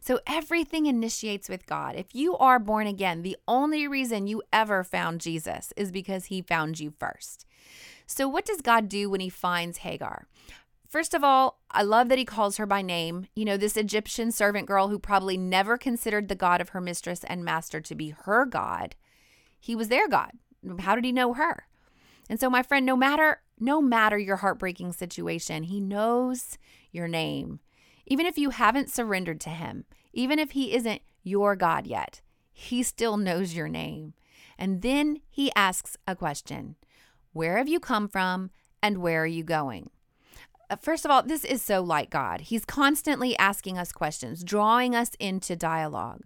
So 0.00 0.20
everything 0.26 0.86
initiates 0.86 1.48
with 1.48 1.66
God. 1.66 1.96
If 1.96 2.14
you 2.14 2.36
are 2.36 2.58
born 2.58 2.86
again, 2.86 3.22
the 3.22 3.36
only 3.48 3.88
reason 3.88 4.26
you 4.26 4.42
ever 4.52 4.84
found 4.84 5.20
Jesus 5.20 5.72
is 5.76 5.92
because 5.92 6.26
he 6.26 6.42
found 6.42 6.80
you 6.80 6.92
first. 6.98 7.46
So, 8.06 8.28
what 8.28 8.44
does 8.44 8.60
God 8.60 8.88
do 8.88 9.08
when 9.08 9.20
he 9.20 9.30
finds 9.30 9.78
Hagar? 9.78 10.26
First 10.88 11.14
of 11.14 11.24
all, 11.24 11.58
I 11.70 11.82
love 11.82 12.08
that 12.08 12.18
he 12.18 12.24
calls 12.24 12.56
her 12.58 12.66
by 12.66 12.82
name. 12.82 13.26
You 13.34 13.44
know, 13.44 13.56
this 13.56 13.76
Egyptian 13.76 14.30
servant 14.30 14.68
girl 14.68 14.88
who 14.88 14.98
probably 14.98 15.36
never 15.36 15.76
considered 15.76 16.28
the 16.28 16.34
God 16.34 16.60
of 16.60 16.68
her 16.70 16.80
mistress 16.80 17.24
and 17.24 17.44
master 17.44 17.80
to 17.80 17.94
be 17.94 18.10
her 18.10 18.44
God. 18.44 18.94
He 19.58 19.74
was 19.74 19.88
their 19.88 20.06
God. 20.06 20.32
How 20.80 20.94
did 20.94 21.04
he 21.04 21.12
know 21.12 21.34
her? 21.34 21.66
And 22.28 22.38
so, 22.38 22.48
my 22.48 22.62
friend, 22.62 22.86
no 22.86 22.96
matter 22.96 23.40
no 23.58 23.80
matter 23.80 24.18
your 24.18 24.36
heartbreaking 24.36 24.92
situation, 24.92 25.64
he 25.64 25.80
knows 25.80 26.58
your 26.92 27.08
name. 27.08 27.60
Even 28.06 28.26
if 28.26 28.38
you 28.38 28.50
haven't 28.50 28.90
surrendered 28.90 29.40
to 29.42 29.50
him, 29.50 29.84
even 30.12 30.38
if 30.38 30.52
he 30.52 30.74
isn't 30.74 31.02
your 31.22 31.56
God 31.56 31.86
yet, 31.86 32.20
he 32.52 32.82
still 32.82 33.16
knows 33.16 33.54
your 33.54 33.68
name. 33.68 34.14
And 34.58 34.82
then 34.82 35.20
he 35.28 35.50
asks 35.56 35.96
a 36.06 36.14
question 36.14 36.76
Where 37.32 37.58
have 37.58 37.68
you 37.68 37.80
come 37.80 38.08
from 38.08 38.50
and 38.82 38.98
where 38.98 39.22
are 39.22 39.26
you 39.26 39.42
going? 39.42 39.90
Uh, 40.70 40.76
first 40.76 41.04
of 41.04 41.10
all, 41.10 41.22
this 41.22 41.44
is 41.44 41.62
so 41.62 41.82
like 41.82 42.10
God. 42.10 42.42
He's 42.42 42.64
constantly 42.64 43.36
asking 43.36 43.78
us 43.78 43.92
questions, 43.92 44.44
drawing 44.44 44.94
us 44.94 45.10
into 45.18 45.56
dialogue. 45.56 46.22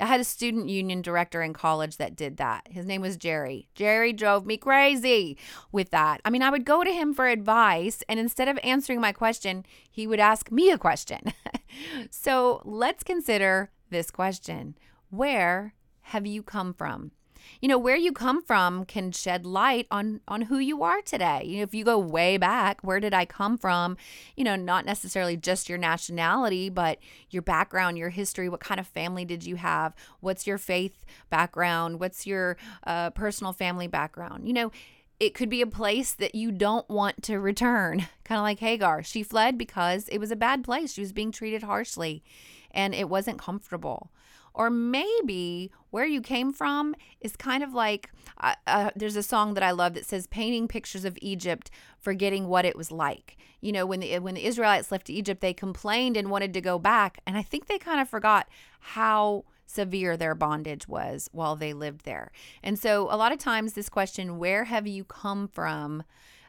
I 0.00 0.06
had 0.06 0.20
a 0.20 0.24
student 0.24 0.68
union 0.68 1.02
director 1.02 1.42
in 1.42 1.52
college 1.52 1.98
that 1.98 2.16
did 2.16 2.38
that. 2.38 2.66
His 2.70 2.86
name 2.86 3.02
was 3.02 3.16
Jerry. 3.16 3.68
Jerry 3.74 4.12
drove 4.12 4.46
me 4.46 4.56
crazy 4.56 5.36
with 5.72 5.90
that. 5.90 6.20
I 6.24 6.30
mean, 6.30 6.42
I 6.42 6.50
would 6.50 6.64
go 6.64 6.82
to 6.82 6.90
him 6.90 7.12
for 7.12 7.26
advice, 7.26 8.02
and 8.08 8.18
instead 8.18 8.48
of 8.48 8.58
answering 8.62 9.00
my 9.00 9.12
question, 9.12 9.64
he 9.90 10.06
would 10.06 10.20
ask 10.20 10.50
me 10.50 10.70
a 10.70 10.78
question. 10.78 11.32
so 12.10 12.62
let's 12.64 13.04
consider 13.04 13.70
this 13.90 14.10
question 14.10 14.76
Where 15.10 15.74
have 16.02 16.26
you 16.26 16.42
come 16.42 16.72
from? 16.72 17.12
You 17.60 17.68
know 17.68 17.78
where 17.78 17.96
you 17.96 18.12
come 18.12 18.42
from 18.42 18.84
can 18.84 19.12
shed 19.12 19.44
light 19.44 19.86
on 19.90 20.20
on 20.28 20.42
who 20.42 20.58
you 20.58 20.82
are 20.82 21.00
today. 21.02 21.42
You 21.44 21.58
know 21.58 21.62
if 21.62 21.74
you 21.74 21.84
go 21.84 21.98
way 21.98 22.36
back 22.36 22.80
where 22.82 23.00
did 23.00 23.14
i 23.14 23.24
come 23.24 23.58
from? 23.58 23.96
You 24.36 24.44
know 24.44 24.56
not 24.56 24.84
necessarily 24.84 25.36
just 25.36 25.68
your 25.68 25.78
nationality 25.78 26.68
but 26.68 26.98
your 27.30 27.42
background 27.42 27.98
your 27.98 28.10
history. 28.10 28.48
What 28.48 28.60
kind 28.60 28.80
of 28.80 28.86
family 28.86 29.24
did 29.24 29.44
you 29.44 29.56
have? 29.56 29.94
What's 30.20 30.46
your 30.46 30.58
faith 30.58 31.04
background? 31.28 32.00
What's 32.00 32.26
your 32.26 32.56
uh, 32.84 33.10
personal 33.10 33.52
family 33.52 33.86
background? 33.86 34.46
You 34.46 34.52
know 34.52 34.72
it 35.20 35.34
could 35.34 35.50
be 35.50 35.60
a 35.60 35.66
place 35.66 36.12
that 36.14 36.34
you 36.34 36.50
don't 36.50 36.88
want 36.88 37.22
to 37.24 37.38
return. 37.38 38.06
Kind 38.24 38.38
of 38.38 38.42
like 38.42 38.60
hagar. 38.60 39.02
She 39.02 39.22
fled 39.22 39.58
because 39.58 40.08
it 40.08 40.18
was 40.18 40.30
a 40.30 40.36
bad 40.36 40.64
place. 40.64 40.94
She 40.94 41.02
was 41.02 41.12
being 41.12 41.30
treated 41.30 41.62
harshly 41.62 42.24
and 42.70 42.94
it 42.94 43.08
wasn't 43.08 43.38
comfortable 43.38 44.10
or 44.54 44.70
maybe 44.70 45.70
where 45.90 46.06
you 46.06 46.20
came 46.20 46.52
from 46.52 46.94
is 47.20 47.36
kind 47.36 47.62
of 47.62 47.74
like 47.74 48.10
uh, 48.38 48.54
uh, 48.66 48.90
there's 48.96 49.16
a 49.16 49.22
song 49.22 49.54
that 49.54 49.62
I 49.62 49.70
love 49.70 49.94
that 49.94 50.06
says 50.06 50.26
painting 50.26 50.68
pictures 50.68 51.04
of 51.04 51.18
Egypt, 51.20 51.70
forgetting 51.98 52.48
what 52.48 52.64
it 52.64 52.76
was 52.76 52.90
like. 52.90 53.36
You 53.60 53.72
know, 53.72 53.84
when 53.86 54.00
the 54.00 54.18
when 54.20 54.34
the 54.34 54.44
Israelites 54.44 54.90
left 54.90 55.10
Egypt, 55.10 55.40
they 55.40 55.52
complained 55.52 56.16
and 56.16 56.30
wanted 56.30 56.54
to 56.54 56.60
go 56.60 56.78
back, 56.78 57.18
and 57.26 57.36
I 57.36 57.42
think 57.42 57.66
they 57.66 57.78
kind 57.78 58.00
of 58.00 58.08
forgot 58.08 58.48
how 58.80 59.44
severe 59.66 60.16
their 60.16 60.34
bondage 60.34 60.88
was 60.88 61.28
while 61.32 61.54
they 61.54 61.72
lived 61.72 62.04
there. 62.04 62.32
And 62.62 62.78
so 62.78 63.08
a 63.10 63.16
lot 63.16 63.32
of 63.32 63.38
times 63.38 63.72
this 63.72 63.88
question, 63.88 64.38
where 64.38 64.64
have 64.64 64.86
you 64.86 65.04
come 65.04 65.46
from? 65.46 66.02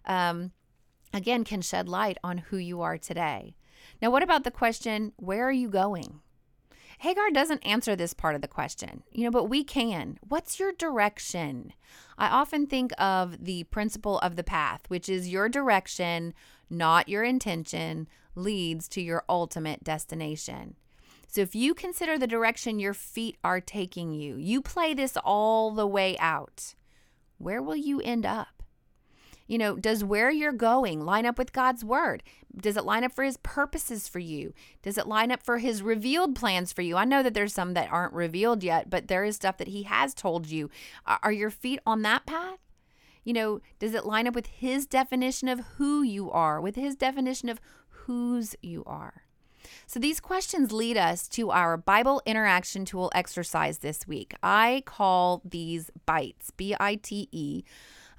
Um, 0.05 0.51
again, 1.13 1.43
can 1.43 1.61
shed 1.61 1.87
light 1.87 2.17
on 2.23 2.39
who 2.39 2.57
you 2.57 2.81
are 2.81 2.97
today. 2.97 3.55
Now, 4.01 4.09
what 4.09 4.23
about 4.23 4.43
the 4.43 4.51
question, 4.51 5.13
where 5.17 5.47
are 5.47 5.51
you 5.51 5.69
going? 5.69 6.21
Hagar 7.01 7.31
doesn't 7.31 7.65
answer 7.65 7.95
this 7.95 8.13
part 8.13 8.35
of 8.35 8.43
the 8.43 8.47
question, 8.47 9.01
you 9.11 9.23
know, 9.23 9.31
but 9.31 9.45
we 9.45 9.63
can. 9.63 10.19
What's 10.27 10.59
your 10.59 10.71
direction? 10.71 11.73
I 12.15 12.27
often 12.27 12.67
think 12.67 12.91
of 12.99 13.43
the 13.43 13.63
principle 13.63 14.19
of 14.19 14.35
the 14.35 14.43
path, 14.43 14.81
which 14.87 15.09
is 15.09 15.27
your 15.27 15.49
direction, 15.49 16.35
not 16.69 17.09
your 17.09 17.23
intention, 17.23 18.07
leads 18.35 18.87
to 18.89 19.01
your 19.01 19.23
ultimate 19.27 19.83
destination. 19.83 20.75
So 21.27 21.41
if 21.41 21.55
you 21.55 21.73
consider 21.73 22.19
the 22.19 22.27
direction 22.27 22.79
your 22.79 22.93
feet 22.93 23.35
are 23.43 23.59
taking 23.59 24.13
you, 24.13 24.35
you 24.35 24.61
play 24.61 24.93
this 24.93 25.17
all 25.23 25.71
the 25.71 25.87
way 25.87 26.15
out, 26.19 26.75
where 27.39 27.63
will 27.63 27.75
you 27.75 27.99
end 28.01 28.27
up? 28.27 28.60
You 29.51 29.57
know, 29.57 29.75
does 29.75 30.01
where 30.01 30.31
you're 30.31 30.53
going 30.53 31.01
line 31.01 31.25
up 31.25 31.37
with 31.37 31.51
God's 31.51 31.83
word? 31.83 32.23
Does 32.55 32.77
it 32.77 32.85
line 32.85 33.03
up 33.03 33.11
for 33.11 33.25
his 33.25 33.35
purposes 33.35 34.07
for 34.07 34.19
you? 34.19 34.53
Does 34.81 34.97
it 34.97 35.07
line 35.07 35.29
up 35.29 35.43
for 35.43 35.57
his 35.57 35.83
revealed 35.83 36.37
plans 36.37 36.71
for 36.71 36.83
you? 36.83 36.95
I 36.95 37.03
know 37.03 37.21
that 37.21 37.33
there's 37.33 37.53
some 37.53 37.73
that 37.73 37.91
aren't 37.91 38.13
revealed 38.13 38.63
yet, 38.63 38.89
but 38.89 39.09
there 39.09 39.25
is 39.25 39.35
stuff 39.35 39.57
that 39.57 39.67
he 39.67 39.83
has 39.83 40.13
told 40.13 40.47
you. 40.47 40.69
Are 41.05 41.33
your 41.33 41.49
feet 41.49 41.81
on 41.85 42.01
that 42.03 42.25
path? 42.25 42.59
You 43.25 43.33
know, 43.33 43.59
does 43.77 43.93
it 43.93 44.05
line 44.05 44.25
up 44.25 44.35
with 44.35 44.47
his 44.47 44.85
definition 44.85 45.49
of 45.49 45.59
who 45.75 46.01
you 46.01 46.31
are, 46.31 46.61
with 46.61 46.77
his 46.77 46.95
definition 46.95 47.49
of 47.49 47.59
whose 47.89 48.55
you 48.61 48.83
are? 48.85 49.23
So 49.85 49.99
these 49.99 50.21
questions 50.21 50.71
lead 50.71 50.95
us 50.95 51.27
to 51.27 51.51
our 51.51 51.75
Bible 51.75 52.21
interaction 52.25 52.85
tool 52.85 53.11
exercise 53.13 53.79
this 53.79 54.07
week. 54.07 54.33
I 54.41 54.83
call 54.85 55.41
these 55.43 55.91
bites, 56.05 56.51
B 56.51 56.73
I 56.79 56.95
T 56.95 57.27
E 57.33 57.63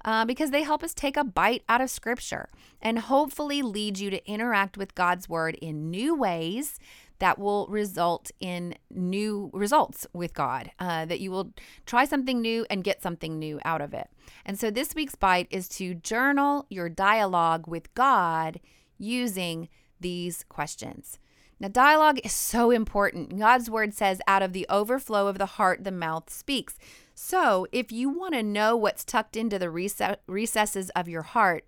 uh, 0.05 0.25
because 0.25 0.51
they 0.51 0.63
help 0.63 0.83
us 0.83 0.93
take 0.93 1.17
a 1.17 1.23
bite 1.23 1.63
out 1.69 1.81
of 1.81 1.89
Scripture 1.89 2.49
and 2.81 2.99
hopefully 2.99 3.61
lead 3.61 3.99
you 3.99 4.09
to 4.09 4.25
interact 4.29 4.77
with 4.77 4.95
God's 4.95 5.29
Word 5.29 5.55
in 5.61 5.89
new 5.89 6.15
ways 6.15 6.79
that 7.19 7.39
will 7.39 7.67
result 7.67 8.31
in 8.41 8.75
new 8.89 9.49
results 9.53 10.05
with 10.11 10.33
God, 10.33 10.71
uh, 10.79 11.05
that 11.05 11.21
you 11.21 11.31
will 11.31 11.53
try 11.85 12.03
something 12.03 12.41
new 12.41 12.65
and 12.69 12.83
get 12.83 13.01
something 13.01 13.39
new 13.39 13.59
out 13.63 13.79
of 13.79 13.93
it. 13.93 14.09
And 14.45 14.59
so 14.59 14.69
this 14.69 14.93
week's 14.93 15.15
bite 15.15 15.47
is 15.49 15.69
to 15.69 15.93
journal 15.93 16.65
your 16.69 16.89
dialogue 16.89 17.65
with 17.67 17.93
God 17.93 18.59
using 18.97 19.69
these 20.01 20.43
questions. 20.49 21.17
Now, 21.59 21.69
dialogue 21.69 22.19
is 22.25 22.33
so 22.33 22.71
important. 22.71 23.39
God's 23.39 23.69
word 23.69 23.93
says, 23.93 24.19
out 24.27 24.41
of 24.43 24.51
the 24.51 24.65
overflow 24.69 25.27
of 25.27 25.37
the 25.37 25.45
heart, 25.45 25.85
the 25.85 25.91
mouth 25.91 26.29
speaks. 26.29 26.77
So, 27.25 27.67
if 27.71 27.89
you 27.89 28.09
want 28.09 28.33
to 28.33 28.43
know 28.43 28.75
what's 28.75 29.05
tucked 29.05 29.37
into 29.37 29.57
the 29.57 29.69
recesses 29.69 30.89
of 30.89 31.07
your 31.07 31.21
heart, 31.21 31.65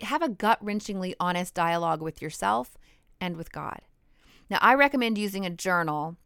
have 0.00 0.22
a 0.22 0.28
gut 0.30 0.58
wrenchingly 0.64 1.12
honest 1.20 1.52
dialogue 1.52 2.00
with 2.00 2.22
yourself 2.22 2.78
and 3.20 3.36
with 3.36 3.52
God. 3.52 3.82
Now, 4.48 4.56
I 4.62 4.72
recommend 4.72 5.18
using 5.18 5.44
a 5.44 5.50
journal 5.50 6.16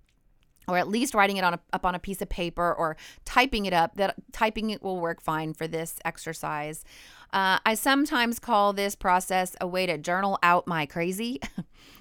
or 0.68 0.78
at 0.78 0.88
least 0.88 1.14
writing 1.14 1.38
it 1.38 1.44
on 1.44 1.54
a, 1.54 1.60
up 1.72 1.84
on 1.86 1.94
a 1.94 1.98
piece 1.98 2.22
of 2.22 2.28
paper 2.28 2.72
or 2.72 2.96
typing 3.24 3.66
it 3.66 3.72
up. 3.72 3.96
That 3.96 4.14
typing 4.32 4.70
it 4.70 4.82
will 4.82 5.00
work 5.00 5.20
fine 5.20 5.54
for 5.54 5.66
this 5.66 5.98
exercise. 6.04 6.84
Uh, 7.32 7.58
I 7.66 7.74
sometimes 7.74 8.38
call 8.38 8.72
this 8.72 8.94
process 8.94 9.56
a 9.60 9.66
way 9.66 9.86
to 9.86 9.98
journal 9.98 10.38
out 10.42 10.66
my 10.66 10.86
crazy. 10.86 11.40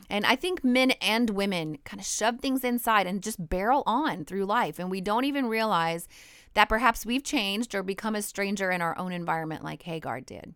And 0.10 0.26
I 0.26 0.36
think 0.36 0.64
men 0.64 0.92
and 1.02 1.30
women 1.32 1.80
kind 1.84 2.00
of 2.00 2.06
shove 2.06 2.40
things 2.40 2.64
inside 2.64 3.08
and 3.08 3.22
just 3.22 3.50
barrel 3.50 3.84
on 3.86 4.26
through 4.26 4.46
life. 4.46 4.80
And 4.80 4.90
we 4.90 5.02
don't 5.02 5.26
even 5.26 5.48
realize 5.48 6.08
that 6.54 6.70
perhaps 6.70 7.06
we've 7.06 7.24
changed 7.24 7.76
or 7.76 7.84
become 7.84 8.16
a 8.16 8.22
stranger 8.22 8.72
in 8.72 8.82
our 8.82 8.98
own 8.98 9.12
environment 9.12 9.64
like 9.64 9.84
Hagar 9.84 10.22
did. 10.22 10.54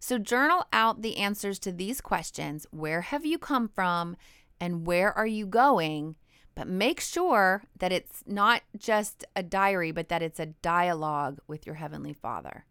So, 0.00 0.16
journal 0.16 0.64
out 0.72 1.02
the 1.02 1.16
answers 1.16 1.58
to 1.60 1.72
these 1.72 2.00
questions 2.00 2.66
Where 2.70 3.02
have 3.02 3.26
you 3.26 3.38
come 3.38 3.68
from? 3.68 4.16
And 4.60 4.86
where 4.86 5.16
are 5.16 5.26
you 5.26 5.46
going? 5.46 6.16
But 6.58 6.66
make 6.66 7.00
sure 7.00 7.62
that 7.78 7.92
it's 7.92 8.24
not 8.26 8.62
just 8.76 9.24
a 9.36 9.44
diary, 9.44 9.92
but 9.92 10.08
that 10.08 10.22
it's 10.22 10.40
a 10.40 10.46
dialogue 10.46 11.38
with 11.46 11.64
your 11.66 11.76
Heavenly 11.76 12.12
Father. 12.12 12.64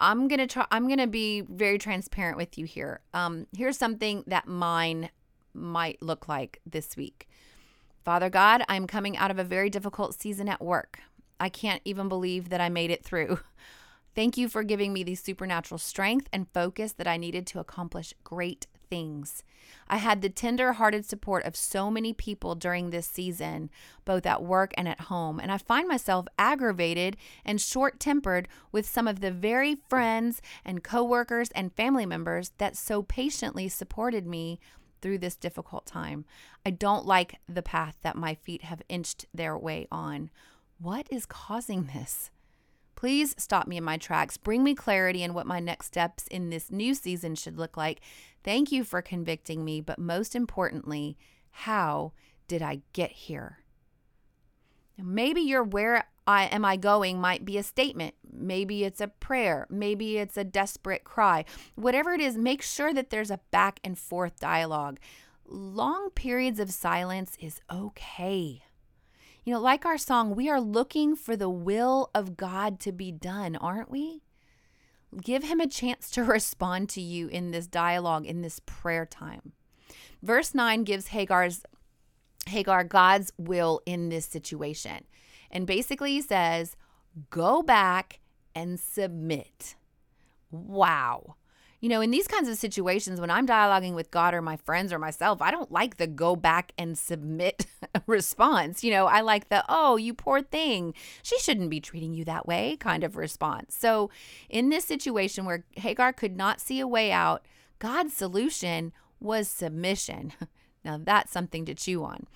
I'm 0.00 0.26
gonna 0.26 0.48
try. 0.48 0.66
I'm 0.72 0.88
gonna 0.88 1.06
be 1.06 1.42
very 1.42 1.78
transparent 1.78 2.36
with 2.36 2.58
you 2.58 2.64
here. 2.64 3.02
Um, 3.14 3.46
here's 3.56 3.78
something 3.78 4.24
that 4.26 4.48
mine 4.48 5.10
might 5.54 6.02
look 6.02 6.26
like 6.26 6.60
this 6.66 6.96
week. 6.96 7.28
Father 8.04 8.28
God, 8.28 8.64
I'm 8.68 8.88
coming 8.88 9.16
out 9.16 9.30
of 9.30 9.38
a 9.38 9.44
very 9.44 9.70
difficult 9.70 10.20
season 10.20 10.48
at 10.48 10.60
work. 10.60 10.98
I 11.38 11.48
can't 11.48 11.82
even 11.84 12.08
believe 12.08 12.48
that 12.48 12.60
I 12.60 12.68
made 12.68 12.90
it 12.90 13.04
through. 13.04 13.38
Thank 14.16 14.36
you 14.36 14.48
for 14.48 14.64
giving 14.64 14.92
me 14.92 15.04
the 15.04 15.14
supernatural 15.14 15.78
strength 15.78 16.28
and 16.32 16.52
focus 16.52 16.92
that 16.94 17.06
I 17.06 17.18
needed 17.18 17.46
to 17.48 17.60
accomplish 17.60 18.14
great 18.24 18.66
things. 18.88 19.42
I 19.88 19.96
had 19.96 20.22
the 20.22 20.28
tender 20.28 20.74
hearted 20.74 21.04
support 21.04 21.44
of 21.44 21.56
so 21.56 21.90
many 21.90 22.12
people 22.12 22.54
during 22.54 22.90
this 22.90 23.06
season, 23.06 23.70
both 24.04 24.26
at 24.26 24.42
work 24.42 24.72
and 24.76 24.88
at 24.88 25.02
home, 25.02 25.38
and 25.40 25.50
I 25.52 25.58
find 25.58 25.88
myself 25.88 26.26
aggravated 26.38 27.16
and 27.44 27.60
short 27.60 28.00
tempered 28.00 28.48
with 28.72 28.86
some 28.86 29.06
of 29.06 29.20
the 29.20 29.30
very 29.30 29.76
friends 29.88 30.40
and 30.64 30.84
coworkers 30.84 31.50
and 31.50 31.74
family 31.74 32.06
members 32.06 32.52
that 32.58 32.76
so 32.76 33.02
patiently 33.02 33.68
supported 33.68 34.26
me 34.26 34.58
through 35.00 35.18
this 35.18 35.36
difficult 35.36 35.86
time. 35.86 36.24
I 36.64 36.70
don't 36.70 37.06
like 37.06 37.38
the 37.48 37.62
path 37.62 37.96
that 38.02 38.16
my 38.16 38.34
feet 38.34 38.62
have 38.62 38.82
inched 38.88 39.26
their 39.32 39.56
way 39.56 39.86
on. 39.90 40.30
What 40.78 41.06
is 41.10 41.26
causing 41.26 41.90
this? 41.92 42.30
Please 42.96 43.34
stop 43.36 43.66
me 43.66 43.76
in 43.76 43.84
my 43.84 43.98
tracks. 43.98 44.38
Bring 44.38 44.64
me 44.64 44.74
clarity 44.74 45.22
in 45.22 45.34
what 45.34 45.46
my 45.46 45.60
next 45.60 45.86
steps 45.86 46.26
in 46.28 46.48
this 46.48 46.70
new 46.70 46.94
season 46.94 47.34
should 47.34 47.58
look 47.58 47.76
like. 47.76 48.00
Thank 48.46 48.70
you 48.70 48.84
for 48.84 49.02
convicting 49.02 49.64
me, 49.64 49.80
but 49.80 49.98
most 49.98 50.36
importantly, 50.36 51.18
how 51.50 52.12
did 52.46 52.62
I 52.62 52.82
get 52.92 53.10
here? 53.10 53.58
Maybe 54.96 55.40
you're 55.40 55.64
where 55.64 56.04
I 56.28 56.44
am 56.44 56.64
I 56.64 56.76
going 56.76 57.20
might 57.20 57.44
be 57.44 57.58
a 57.58 57.64
statement. 57.64 58.14
Maybe 58.32 58.84
it's 58.84 59.00
a 59.00 59.08
prayer. 59.08 59.66
Maybe 59.68 60.18
it's 60.18 60.36
a 60.36 60.44
desperate 60.44 61.02
cry. 61.02 61.44
Whatever 61.74 62.12
it 62.12 62.20
is, 62.20 62.38
make 62.38 62.62
sure 62.62 62.94
that 62.94 63.10
there's 63.10 63.32
a 63.32 63.40
back 63.50 63.80
and 63.82 63.98
forth 63.98 64.38
dialogue. 64.38 65.00
Long 65.44 66.10
periods 66.10 66.60
of 66.60 66.70
silence 66.70 67.36
is 67.40 67.60
okay. 67.68 68.62
You 69.42 69.54
know, 69.54 69.60
like 69.60 69.84
our 69.84 69.98
song, 69.98 70.36
we 70.36 70.48
are 70.48 70.60
looking 70.60 71.16
for 71.16 71.36
the 71.36 71.50
will 71.50 72.10
of 72.14 72.36
God 72.36 72.78
to 72.80 72.92
be 72.92 73.10
done, 73.10 73.56
aren't 73.56 73.90
we? 73.90 74.22
Give 75.22 75.44
him 75.44 75.60
a 75.60 75.66
chance 75.66 76.10
to 76.12 76.24
respond 76.24 76.88
to 76.90 77.00
you 77.00 77.28
in 77.28 77.50
this 77.50 77.66
dialogue, 77.66 78.26
in 78.26 78.42
this 78.42 78.60
prayer 78.60 79.06
time. 79.06 79.52
Verse 80.22 80.54
9 80.54 80.84
gives 80.84 81.08
Hagar's 81.08 81.62
Hagar 82.48 82.84
God's 82.84 83.32
will 83.36 83.80
in 83.86 84.08
this 84.08 84.26
situation. 84.26 85.04
And 85.50 85.66
basically, 85.66 86.12
he 86.12 86.20
says, 86.20 86.76
go 87.30 87.62
back 87.62 88.20
and 88.54 88.78
submit. 88.78 89.76
Wow. 90.50 91.36
You 91.80 91.90
know, 91.90 92.00
in 92.00 92.10
these 92.10 92.26
kinds 92.26 92.48
of 92.48 92.56
situations, 92.56 93.20
when 93.20 93.30
I'm 93.30 93.46
dialoguing 93.46 93.94
with 93.94 94.10
God 94.10 94.32
or 94.32 94.40
my 94.40 94.56
friends 94.56 94.92
or 94.92 94.98
myself, 94.98 95.42
I 95.42 95.50
don't 95.50 95.70
like 95.70 95.98
the 95.98 96.06
go 96.06 96.34
back 96.34 96.72
and 96.78 96.96
submit 96.96 97.66
response. 98.06 98.82
You 98.82 98.92
know, 98.92 99.06
I 99.06 99.20
like 99.20 99.50
the, 99.50 99.64
oh, 99.68 99.96
you 99.96 100.14
poor 100.14 100.42
thing. 100.42 100.94
She 101.22 101.38
shouldn't 101.38 101.70
be 101.70 101.80
treating 101.80 102.14
you 102.14 102.24
that 102.24 102.46
way 102.46 102.76
kind 102.80 103.04
of 103.04 103.16
response. 103.16 103.76
So, 103.76 104.10
in 104.48 104.70
this 104.70 104.84
situation 104.84 105.44
where 105.44 105.64
Hagar 105.72 106.12
could 106.12 106.36
not 106.36 106.60
see 106.60 106.80
a 106.80 106.88
way 106.88 107.12
out, 107.12 107.44
God's 107.78 108.14
solution 108.14 108.92
was 109.20 109.48
submission. 109.48 110.32
Now, 110.86 111.00
that's 111.02 111.32
something 111.32 111.64
to 111.64 111.74
chew 111.74 112.04
on. 112.04 112.28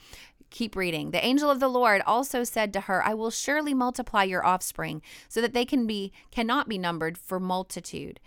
Keep 0.50 0.74
reading. 0.74 1.12
The 1.12 1.24
angel 1.24 1.48
of 1.48 1.61
the 1.61 1.68
Lord 1.68 2.03
also 2.05 2.42
said 2.42 2.72
to 2.72 2.81
her, 2.81 3.00
I 3.00 3.14
will 3.14 3.31
surely 3.31 3.72
multiply 3.72 4.24
your 4.24 4.44
offspring 4.44 5.03
so 5.29 5.40
that 5.40 5.55
they 5.55 5.64
can 5.64 5.87
be 5.87 6.12
cannot 6.33 6.68
be 6.68 6.76
numbered 6.76 7.16
for 7.16 7.38
multitude. 7.38 8.18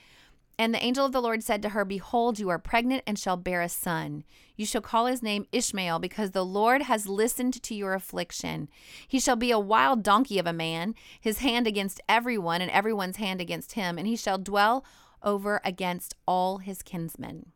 And 0.58 0.74
the 0.74 0.84
angel 0.84 1.06
of 1.06 1.12
the 1.12 1.22
Lord 1.22 1.44
said 1.44 1.62
to 1.64 1.70
her, 1.70 1.84
Behold, 1.84 2.38
you 2.38 2.50
are 2.50 2.60
pregnant 2.60 3.04
and 3.08 3.18
shall 3.18 3.38
bear 3.38 3.62
a 3.62 3.70
son. 3.70 4.24
You 4.56 4.66
shall 4.66 4.82
call 4.82 5.08
his 5.08 5.24
name 5.24 5.48
Ishmael, 5.52 5.98
because 6.00 6.32
the 6.32 6.46
Lord 6.46 6.84
has 6.84 7.08
listened 7.08 7.62
to 7.64 7.74
your 7.74 7.94
affliction. 7.94 8.70
He 9.08 9.20
shall 9.20 9.36
be 9.36 9.50
a 9.50 9.60
wild 9.60 10.04
donkey 10.04 10.38
of 10.38 10.46
a 10.46 10.54
man, 10.54 10.94
his 11.20 11.40
hand 11.40 11.66
against 11.66 12.02
everyone, 12.08 12.62
and 12.62 12.70
everyone's 12.70 13.18
hand 13.18 13.42
against 13.42 13.74
him, 13.74 13.98
and 13.98 14.06
he 14.06 14.16
shall 14.16 14.38
dwell 14.38 14.86
over 15.24 15.60
against 15.66 16.16
all 16.28 16.60
his 16.60 16.84
kinsmen. 16.84 17.52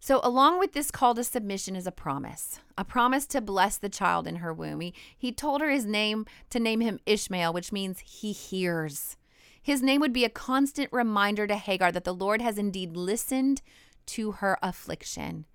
So, 0.00 0.20
along 0.22 0.58
with 0.58 0.72
this 0.72 0.90
call 0.90 1.14
to 1.14 1.24
submission 1.24 1.76
is 1.76 1.86
a 1.86 1.92
promise, 1.92 2.60
a 2.76 2.84
promise 2.84 3.26
to 3.28 3.40
bless 3.40 3.78
the 3.78 3.88
child 3.88 4.26
in 4.26 4.36
her 4.36 4.52
womb. 4.52 4.80
He, 4.80 4.94
he 5.16 5.32
told 5.32 5.60
her 5.62 5.70
his 5.70 5.86
name 5.86 6.26
to 6.50 6.60
name 6.60 6.80
him 6.80 6.98
Ishmael, 7.06 7.52
which 7.52 7.72
means 7.72 8.00
he 8.00 8.32
hears. 8.32 9.16
His 9.64 9.82
name 9.82 10.02
would 10.02 10.12
be 10.12 10.26
a 10.26 10.30
constant 10.30 10.90
reminder 10.92 11.46
to 11.46 11.56
Hagar 11.56 11.90
that 11.90 12.04
the 12.04 12.14
Lord 12.14 12.42
has 12.42 12.58
indeed 12.58 12.98
listened 12.98 13.62
to 14.06 14.32
her 14.32 14.58
affliction. 14.62 15.46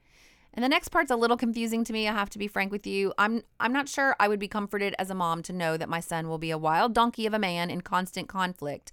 And 0.51 0.63
the 0.63 0.69
next 0.69 0.89
part's 0.89 1.11
a 1.11 1.15
little 1.15 1.37
confusing 1.37 1.83
to 1.83 1.93
me, 1.93 2.07
I 2.07 2.13
have 2.13 2.31
to 2.31 2.39
be 2.39 2.47
frank 2.47 2.71
with 2.71 2.87
you. 2.87 3.13
I'm 3.19 3.43
I'm 3.59 3.71
not 3.71 3.87
sure 3.87 4.15
I 4.19 4.27
would 4.27 4.39
be 4.39 4.47
comforted 4.47 4.95
as 4.97 5.11
a 5.11 5.15
mom 5.15 5.43
to 5.43 5.53
know 5.53 5.77
that 5.77 5.87
my 5.89 5.99
son 5.99 6.27
will 6.27 6.39
be 6.39 6.49
a 6.49 6.57
wild 6.57 6.95
donkey 6.95 7.27
of 7.27 7.35
a 7.35 7.39
man 7.39 7.69
in 7.69 7.81
constant 7.81 8.27
conflict. 8.27 8.91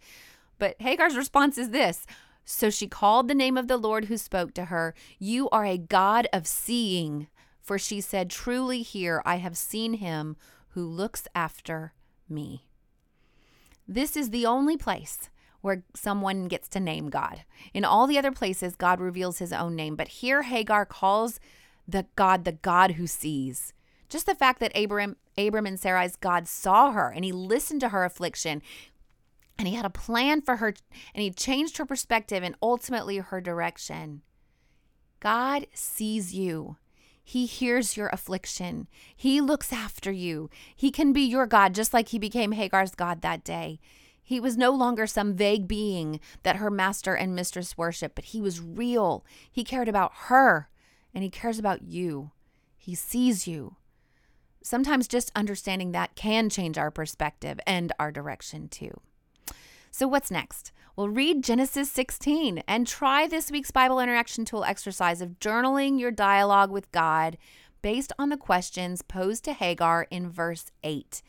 But 0.59 0.77
Hagar's 0.81 1.17
response 1.17 1.57
is 1.57 1.71
this 1.71 2.07
so 2.45 2.69
she 2.69 2.87
called 2.87 3.27
the 3.27 3.35
name 3.35 3.57
of 3.57 3.69
the 3.69 3.79
Lord 3.79 4.05
who 4.05 4.19
spoke 4.19 4.53
to 4.55 4.67
her, 4.67 4.95
You 5.19 5.49
are 5.49 5.65
a 5.65 5.79
God 5.79 6.29
of 6.33 6.47
seeing. 6.47 7.27
For 7.63 7.79
she 7.79 8.03
said, 8.03 8.31
Truly 8.31 8.83
here 8.83 9.21
I 9.25 9.37
have 9.37 9.57
seen 9.57 9.95
him 9.95 10.37
who 10.69 10.85
looks 10.85 11.27
after 11.35 11.95
me. 12.29 12.66
This 13.89 14.17
is 14.17 14.31
the 14.31 14.47
only 14.47 14.77
place 14.77 15.31
where 15.61 15.85
someone 15.95 16.49
gets 16.49 16.69
to 16.69 16.81
name 16.81 17.09
God. 17.09 17.45
In 17.75 17.85
all 17.85 18.07
the 18.07 18.19
other 18.19 18.33
places, 18.33 18.77
God 18.77 19.01
reveals 19.01 19.39
his 19.39 19.53
own 19.53 19.75
name. 19.75 19.97
But 19.97 20.09
here, 20.09 20.43
Hagar 20.43 20.87
calls 20.87 21.41
the 21.89 22.07
God 22.17 22.45
the 22.45 22.53
God 22.53 22.93
who 22.93 23.07
sees. 23.07 23.73
Just 24.09 24.27
the 24.27 24.35
fact 24.35 24.61
that 24.61 24.77
Abram, 24.77 25.17
Abram 25.37 25.67
and 25.67 25.79
Sarai's 25.79 26.17
God 26.17 26.47
saw 26.47 26.93
her 26.93 27.11
and 27.11 27.25
he 27.25 27.33
listened 27.33 27.81
to 27.81 27.89
her 27.89 28.05
affliction 28.05 28.63
and 29.59 29.67
he 29.67 29.75
had 29.75 29.85
a 29.85 29.91
plan 29.91 30.43
for 30.43 30.57
her 30.57 30.75
and 31.15 31.23
he 31.23 31.31
changed 31.31 31.79
her 31.79 31.87
perspective 31.87 32.43
and 32.43 32.55
ultimately 32.63 33.19
her 33.19 33.41
direction. 33.41 34.23
God 35.21 35.67
sees 35.73 36.35
you. 36.35 36.77
He 37.29 37.47
hears 37.47 37.97
your 37.97 38.07
affliction. 38.13 38.87
He 39.17 39.41
looks 39.41 39.73
after 39.73 40.13
you. 40.13 40.49
He 40.77 40.93
can 40.93 41.13
be 41.13 41.23
your 41.23 41.45
God 41.45 41.75
just 41.75 41.93
like 41.93 42.11
he 42.11 42.21
became 42.21 42.53
Hagar's 42.53 42.95
God 42.95 43.21
that 43.23 43.43
day. 43.43 43.81
He 44.23 44.39
was 44.39 44.57
no 44.57 44.71
longer 44.71 45.09
some 45.09 45.35
vague 45.35 45.67
being 45.67 46.21
that 46.45 46.57
her 46.57 46.71
master 46.71 47.17
and 47.17 47.35
mistress 47.35 47.77
worshiped, 47.77 48.15
but 48.15 48.27
he 48.27 48.41
was 48.41 48.61
real. 48.61 49.25
He 49.51 49.65
cared 49.65 49.89
about 49.89 50.13
her 50.29 50.71
and 51.13 51.25
he 51.25 51.29
cares 51.29 51.59
about 51.59 51.83
you. 51.83 52.31
He 52.77 52.95
sees 52.95 53.49
you. 53.49 53.75
Sometimes 54.63 55.09
just 55.09 55.33
understanding 55.35 55.91
that 55.91 56.15
can 56.15 56.49
change 56.49 56.79
our 56.79 56.93
perspective 56.93 57.59
and 57.67 57.93
our 57.99 58.13
direction 58.13 58.69
too. 58.69 59.01
So, 59.99 60.07
what's 60.07 60.31
next? 60.31 60.73
Well, 60.95 61.09
read 61.09 61.43
Genesis 61.43 61.91
16 61.91 62.63
and 62.69 62.87
try 62.87 63.27
this 63.27 63.51
week's 63.51 63.71
Bible 63.71 63.99
interaction 63.99 64.45
tool 64.45 64.63
exercise 64.63 65.23
of 65.23 65.41
journaling 65.41 65.99
your 65.99 66.11
dialogue 66.11 66.71
with 66.71 66.93
God 66.93 67.39
based 67.81 68.13
on 68.19 68.29
the 68.29 68.37
questions 68.37 69.01
posed 69.01 69.45
to 69.45 69.55
Hagar 69.55 70.07
in 70.11 70.29
verse 70.29 70.67
8. 70.85 71.23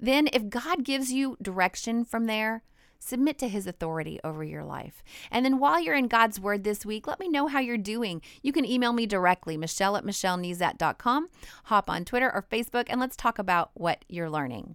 Then, 0.00 0.30
if 0.32 0.48
God 0.48 0.82
gives 0.82 1.12
you 1.12 1.36
direction 1.42 2.06
from 2.06 2.24
there, 2.24 2.62
submit 2.98 3.36
to 3.40 3.48
his 3.48 3.66
authority 3.66 4.18
over 4.24 4.42
your 4.42 4.64
life. 4.64 5.04
And 5.30 5.44
then 5.44 5.58
while 5.58 5.78
you're 5.78 5.94
in 5.94 6.08
God's 6.08 6.40
word 6.40 6.64
this 6.64 6.86
week, 6.86 7.06
let 7.06 7.20
me 7.20 7.28
know 7.28 7.48
how 7.48 7.60
you're 7.60 7.76
doing. 7.76 8.22
You 8.40 8.50
can 8.50 8.64
email 8.64 8.94
me 8.94 9.04
directly, 9.04 9.58
michelle 9.58 9.94
at 9.94 10.06
michellenezat.com, 10.06 11.28
hop 11.64 11.90
on 11.90 12.06
Twitter 12.06 12.32
or 12.32 12.46
Facebook, 12.50 12.86
and 12.88 12.98
let's 12.98 13.14
talk 13.14 13.38
about 13.38 13.72
what 13.74 14.06
you're 14.08 14.30
learning. 14.30 14.74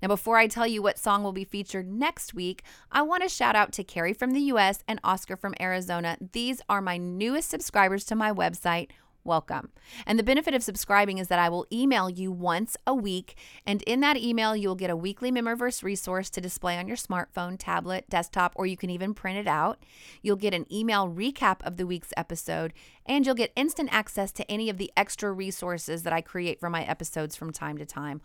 Now, 0.00 0.08
before 0.08 0.38
I 0.38 0.46
tell 0.46 0.66
you 0.66 0.82
what 0.82 0.98
song 0.98 1.22
will 1.22 1.32
be 1.32 1.44
featured 1.44 1.88
next 1.88 2.34
week, 2.34 2.62
I 2.90 3.02
want 3.02 3.22
to 3.22 3.28
shout 3.28 3.56
out 3.56 3.72
to 3.72 3.84
Carrie 3.84 4.12
from 4.12 4.32
the 4.32 4.40
US 4.40 4.82
and 4.88 5.00
Oscar 5.04 5.36
from 5.36 5.54
Arizona. 5.60 6.16
These 6.32 6.60
are 6.68 6.80
my 6.80 6.96
newest 6.96 7.50
subscribers 7.50 8.04
to 8.06 8.14
my 8.14 8.32
website. 8.32 8.88
Welcome. 9.24 9.70
And 10.04 10.18
the 10.18 10.24
benefit 10.24 10.52
of 10.52 10.64
subscribing 10.64 11.18
is 11.18 11.28
that 11.28 11.38
I 11.38 11.48
will 11.48 11.66
email 11.72 12.10
you 12.10 12.32
once 12.32 12.76
a 12.88 12.94
week. 12.94 13.36
And 13.64 13.80
in 13.82 14.00
that 14.00 14.16
email, 14.16 14.56
you'll 14.56 14.74
get 14.74 14.90
a 14.90 14.96
weekly 14.96 15.30
Memorverse 15.30 15.84
resource 15.84 16.28
to 16.30 16.40
display 16.40 16.76
on 16.76 16.88
your 16.88 16.96
smartphone, 16.96 17.54
tablet, 17.56 18.10
desktop, 18.10 18.52
or 18.56 18.66
you 18.66 18.76
can 18.76 18.90
even 18.90 19.14
print 19.14 19.38
it 19.38 19.46
out. 19.46 19.80
You'll 20.22 20.34
get 20.34 20.54
an 20.54 20.66
email 20.72 21.08
recap 21.08 21.58
of 21.62 21.76
the 21.76 21.86
week's 21.86 22.12
episode, 22.16 22.72
and 23.06 23.24
you'll 23.24 23.36
get 23.36 23.52
instant 23.54 23.90
access 23.92 24.32
to 24.32 24.50
any 24.50 24.68
of 24.68 24.76
the 24.76 24.90
extra 24.96 25.30
resources 25.30 26.02
that 26.02 26.12
I 26.12 26.20
create 26.20 26.58
for 26.58 26.68
my 26.68 26.82
episodes 26.82 27.36
from 27.36 27.52
time 27.52 27.78
to 27.78 27.86
time 27.86 28.22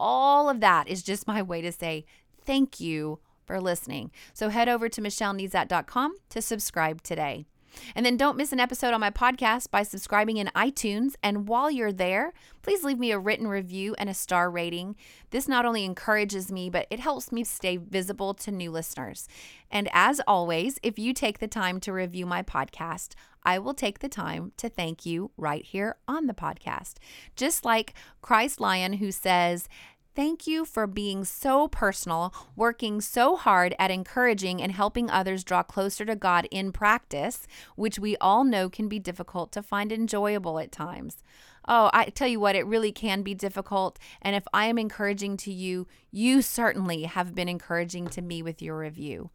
all 0.00 0.48
of 0.48 0.60
that 0.60 0.88
is 0.88 1.02
just 1.02 1.28
my 1.28 1.42
way 1.42 1.60
to 1.60 1.70
say 1.70 2.06
thank 2.44 2.80
you 2.80 3.20
for 3.44 3.60
listening. 3.60 4.10
So 4.32 4.48
head 4.48 4.68
over 4.68 4.88
to 4.88 5.00
michellenezat.com 5.00 6.16
to 6.30 6.42
subscribe 6.42 7.02
today. 7.02 7.46
And 7.94 8.04
then 8.04 8.16
don't 8.16 8.36
miss 8.36 8.52
an 8.52 8.60
episode 8.60 8.94
on 8.94 9.00
my 9.00 9.10
podcast 9.10 9.70
by 9.70 9.82
subscribing 9.82 10.36
in 10.36 10.48
iTunes. 10.54 11.14
And 11.22 11.48
while 11.48 11.70
you're 11.70 11.92
there, 11.92 12.32
please 12.62 12.84
leave 12.84 12.98
me 12.98 13.10
a 13.10 13.18
written 13.18 13.46
review 13.46 13.94
and 13.98 14.08
a 14.08 14.14
star 14.14 14.50
rating. 14.50 14.96
This 15.30 15.48
not 15.48 15.64
only 15.64 15.84
encourages 15.84 16.50
me, 16.50 16.70
but 16.70 16.86
it 16.90 17.00
helps 17.00 17.32
me 17.32 17.44
stay 17.44 17.76
visible 17.76 18.34
to 18.34 18.50
new 18.50 18.70
listeners. 18.70 19.28
And 19.70 19.88
as 19.92 20.20
always, 20.26 20.78
if 20.82 20.98
you 20.98 21.12
take 21.12 21.38
the 21.38 21.48
time 21.48 21.80
to 21.80 21.92
review 21.92 22.26
my 22.26 22.42
podcast, 22.42 23.14
I 23.42 23.58
will 23.58 23.74
take 23.74 24.00
the 24.00 24.08
time 24.08 24.52
to 24.58 24.68
thank 24.68 25.06
you 25.06 25.30
right 25.36 25.64
here 25.64 25.96
on 26.06 26.26
the 26.26 26.34
podcast. 26.34 26.94
Just 27.36 27.64
like 27.64 27.94
Christ 28.20 28.60
Lion, 28.60 28.94
who 28.94 29.10
says, 29.12 29.68
Thank 30.14 30.46
you 30.46 30.64
for 30.64 30.88
being 30.88 31.24
so 31.24 31.68
personal, 31.68 32.34
working 32.56 33.00
so 33.00 33.36
hard 33.36 33.74
at 33.78 33.92
encouraging 33.92 34.60
and 34.60 34.72
helping 34.72 35.08
others 35.08 35.44
draw 35.44 35.62
closer 35.62 36.04
to 36.04 36.16
God 36.16 36.48
in 36.50 36.72
practice, 36.72 37.46
which 37.76 37.98
we 37.98 38.16
all 38.16 38.42
know 38.42 38.68
can 38.68 38.88
be 38.88 38.98
difficult 38.98 39.52
to 39.52 39.62
find 39.62 39.92
enjoyable 39.92 40.58
at 40.58 40.72
times. 40.72 41.22
Oh, 41.68 41.90
I 41.92 42.06
tell 42.06 42.26
you 42.26 42.40
what, 42.40 42.56
it 42.56 42.66
really 42.66 42.90
can 42.90 43.22
be 43.22 43.34
difficult. 43.34 43.98
And 44.20 44.34
if 44.34 44.44
I 44.52 44.66
am 44.66 44.78
encouraging 44.78 45.36
to 45.38 45.52
you, 45.52 45.86
you 46.10 46.42
certainly 46.42 47.04
have 47.04 47.34
been 47.34 47.48
encouraging 47.48 48.08
to 48.08 48.22
me 48.22 48.42
with 48.42 48.60
your 48.60 48.78
review. 48.78 49.30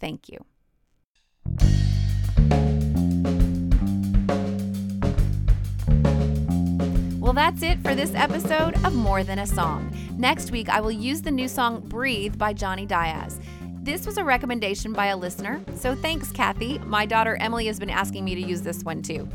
Thank 0.00 0.30
you. 0.30 0.44
Well, 7.34 7.50
that's 7.50 7.64
it 7.64 7.82
for 7.82 7.96
this 7.96 8.14
episode 8.14 8.76
of 8.86 8.94
More 8.94 9.24
Than 9.24 9.40
a 9.40 9.46
Song. 9.46 9.92
Next 10.16 10.52
week, 10.52 10.68
I 10.68 10.80
will 10.80 10.92
use 10.92 11.20
the 11.20 11.32
new 11.32 11.48
song 11.48 11.80
Breathe 11.80 12.38
by 12.38 12.52
Johnny 12.52 12.86
Diaz. 12.86 13.40
This 13.82 14.06
was 14.06 14.18
a 14.18 14.24
recommendation 14.24 14.92
by 14.92 15.06
a 15.06 15.16
listener, 15.16 15.60
so 15.74 15.96
thanks, 15.96 16.30
Kathy. 16.30 16.78
My 16.78 17.04
daughter 17.04 17.36
Emily 17.40 17.66
has 17.66 17.80
been 17.80 17.90
asking 17.90 18.24
me 18.24 18.36
to 18.36 18.40
use 18.40 18.62
this 18.62 18.84
one 18.84 19.02
too. 19.02 19.28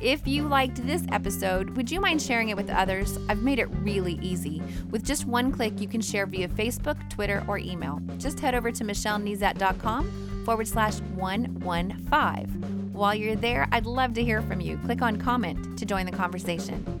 If 0.00 0.26
you 0.26 0.48
liked 0.48 0.84
this 0.84 1.04
episode, 1.12 1.70
would 1.76 1.92
you 1.92 2.00
mind 2.00 2.20
sharing 2.20 2.48
it 2.48 2.56
with 2.56 2.70
others? 2.70 3.20
I've 3.28 3.44
made 3.44 3.60
it 3.60 3.68
really 3.82 4.18
easy. 4.20 4.60
With 4.90 5.04
just 5.04 5.24
one 5.24 5.52
click, 5.52 5.80
you 5.80 5.86
can 5.86 6.00
share 6.00 6.26
via 6.26 6.48
Facebook, 6.48 7.08
Twitter, 7.08 7.44
or 7.46 7.58
email. 7.58 8.00
Just 8.18 8.40
head 8.40 8.56
over 8.56 8.72
to 8.72 8.82
michellenezat.com 8.82 10.42
forward 10.44 10.66
slash 10.66 10.98
115. 10.98 12.90
While 12.92 13.14
you're 13.14 13.36
there, 13.36 13.68
I'd 13.70 13.86
love 13.86 14.12
to 14.14 14.24
hear 14.24 14.42
from 14.42 14.60
you. 14.60 14.76
Click 14.78 15.02
on 15.02 15.18
comment 15.18 15.78
to 15.78 15.86
join 15.86 16.04
the 16.04 16.12
conversation. 16.12 17.00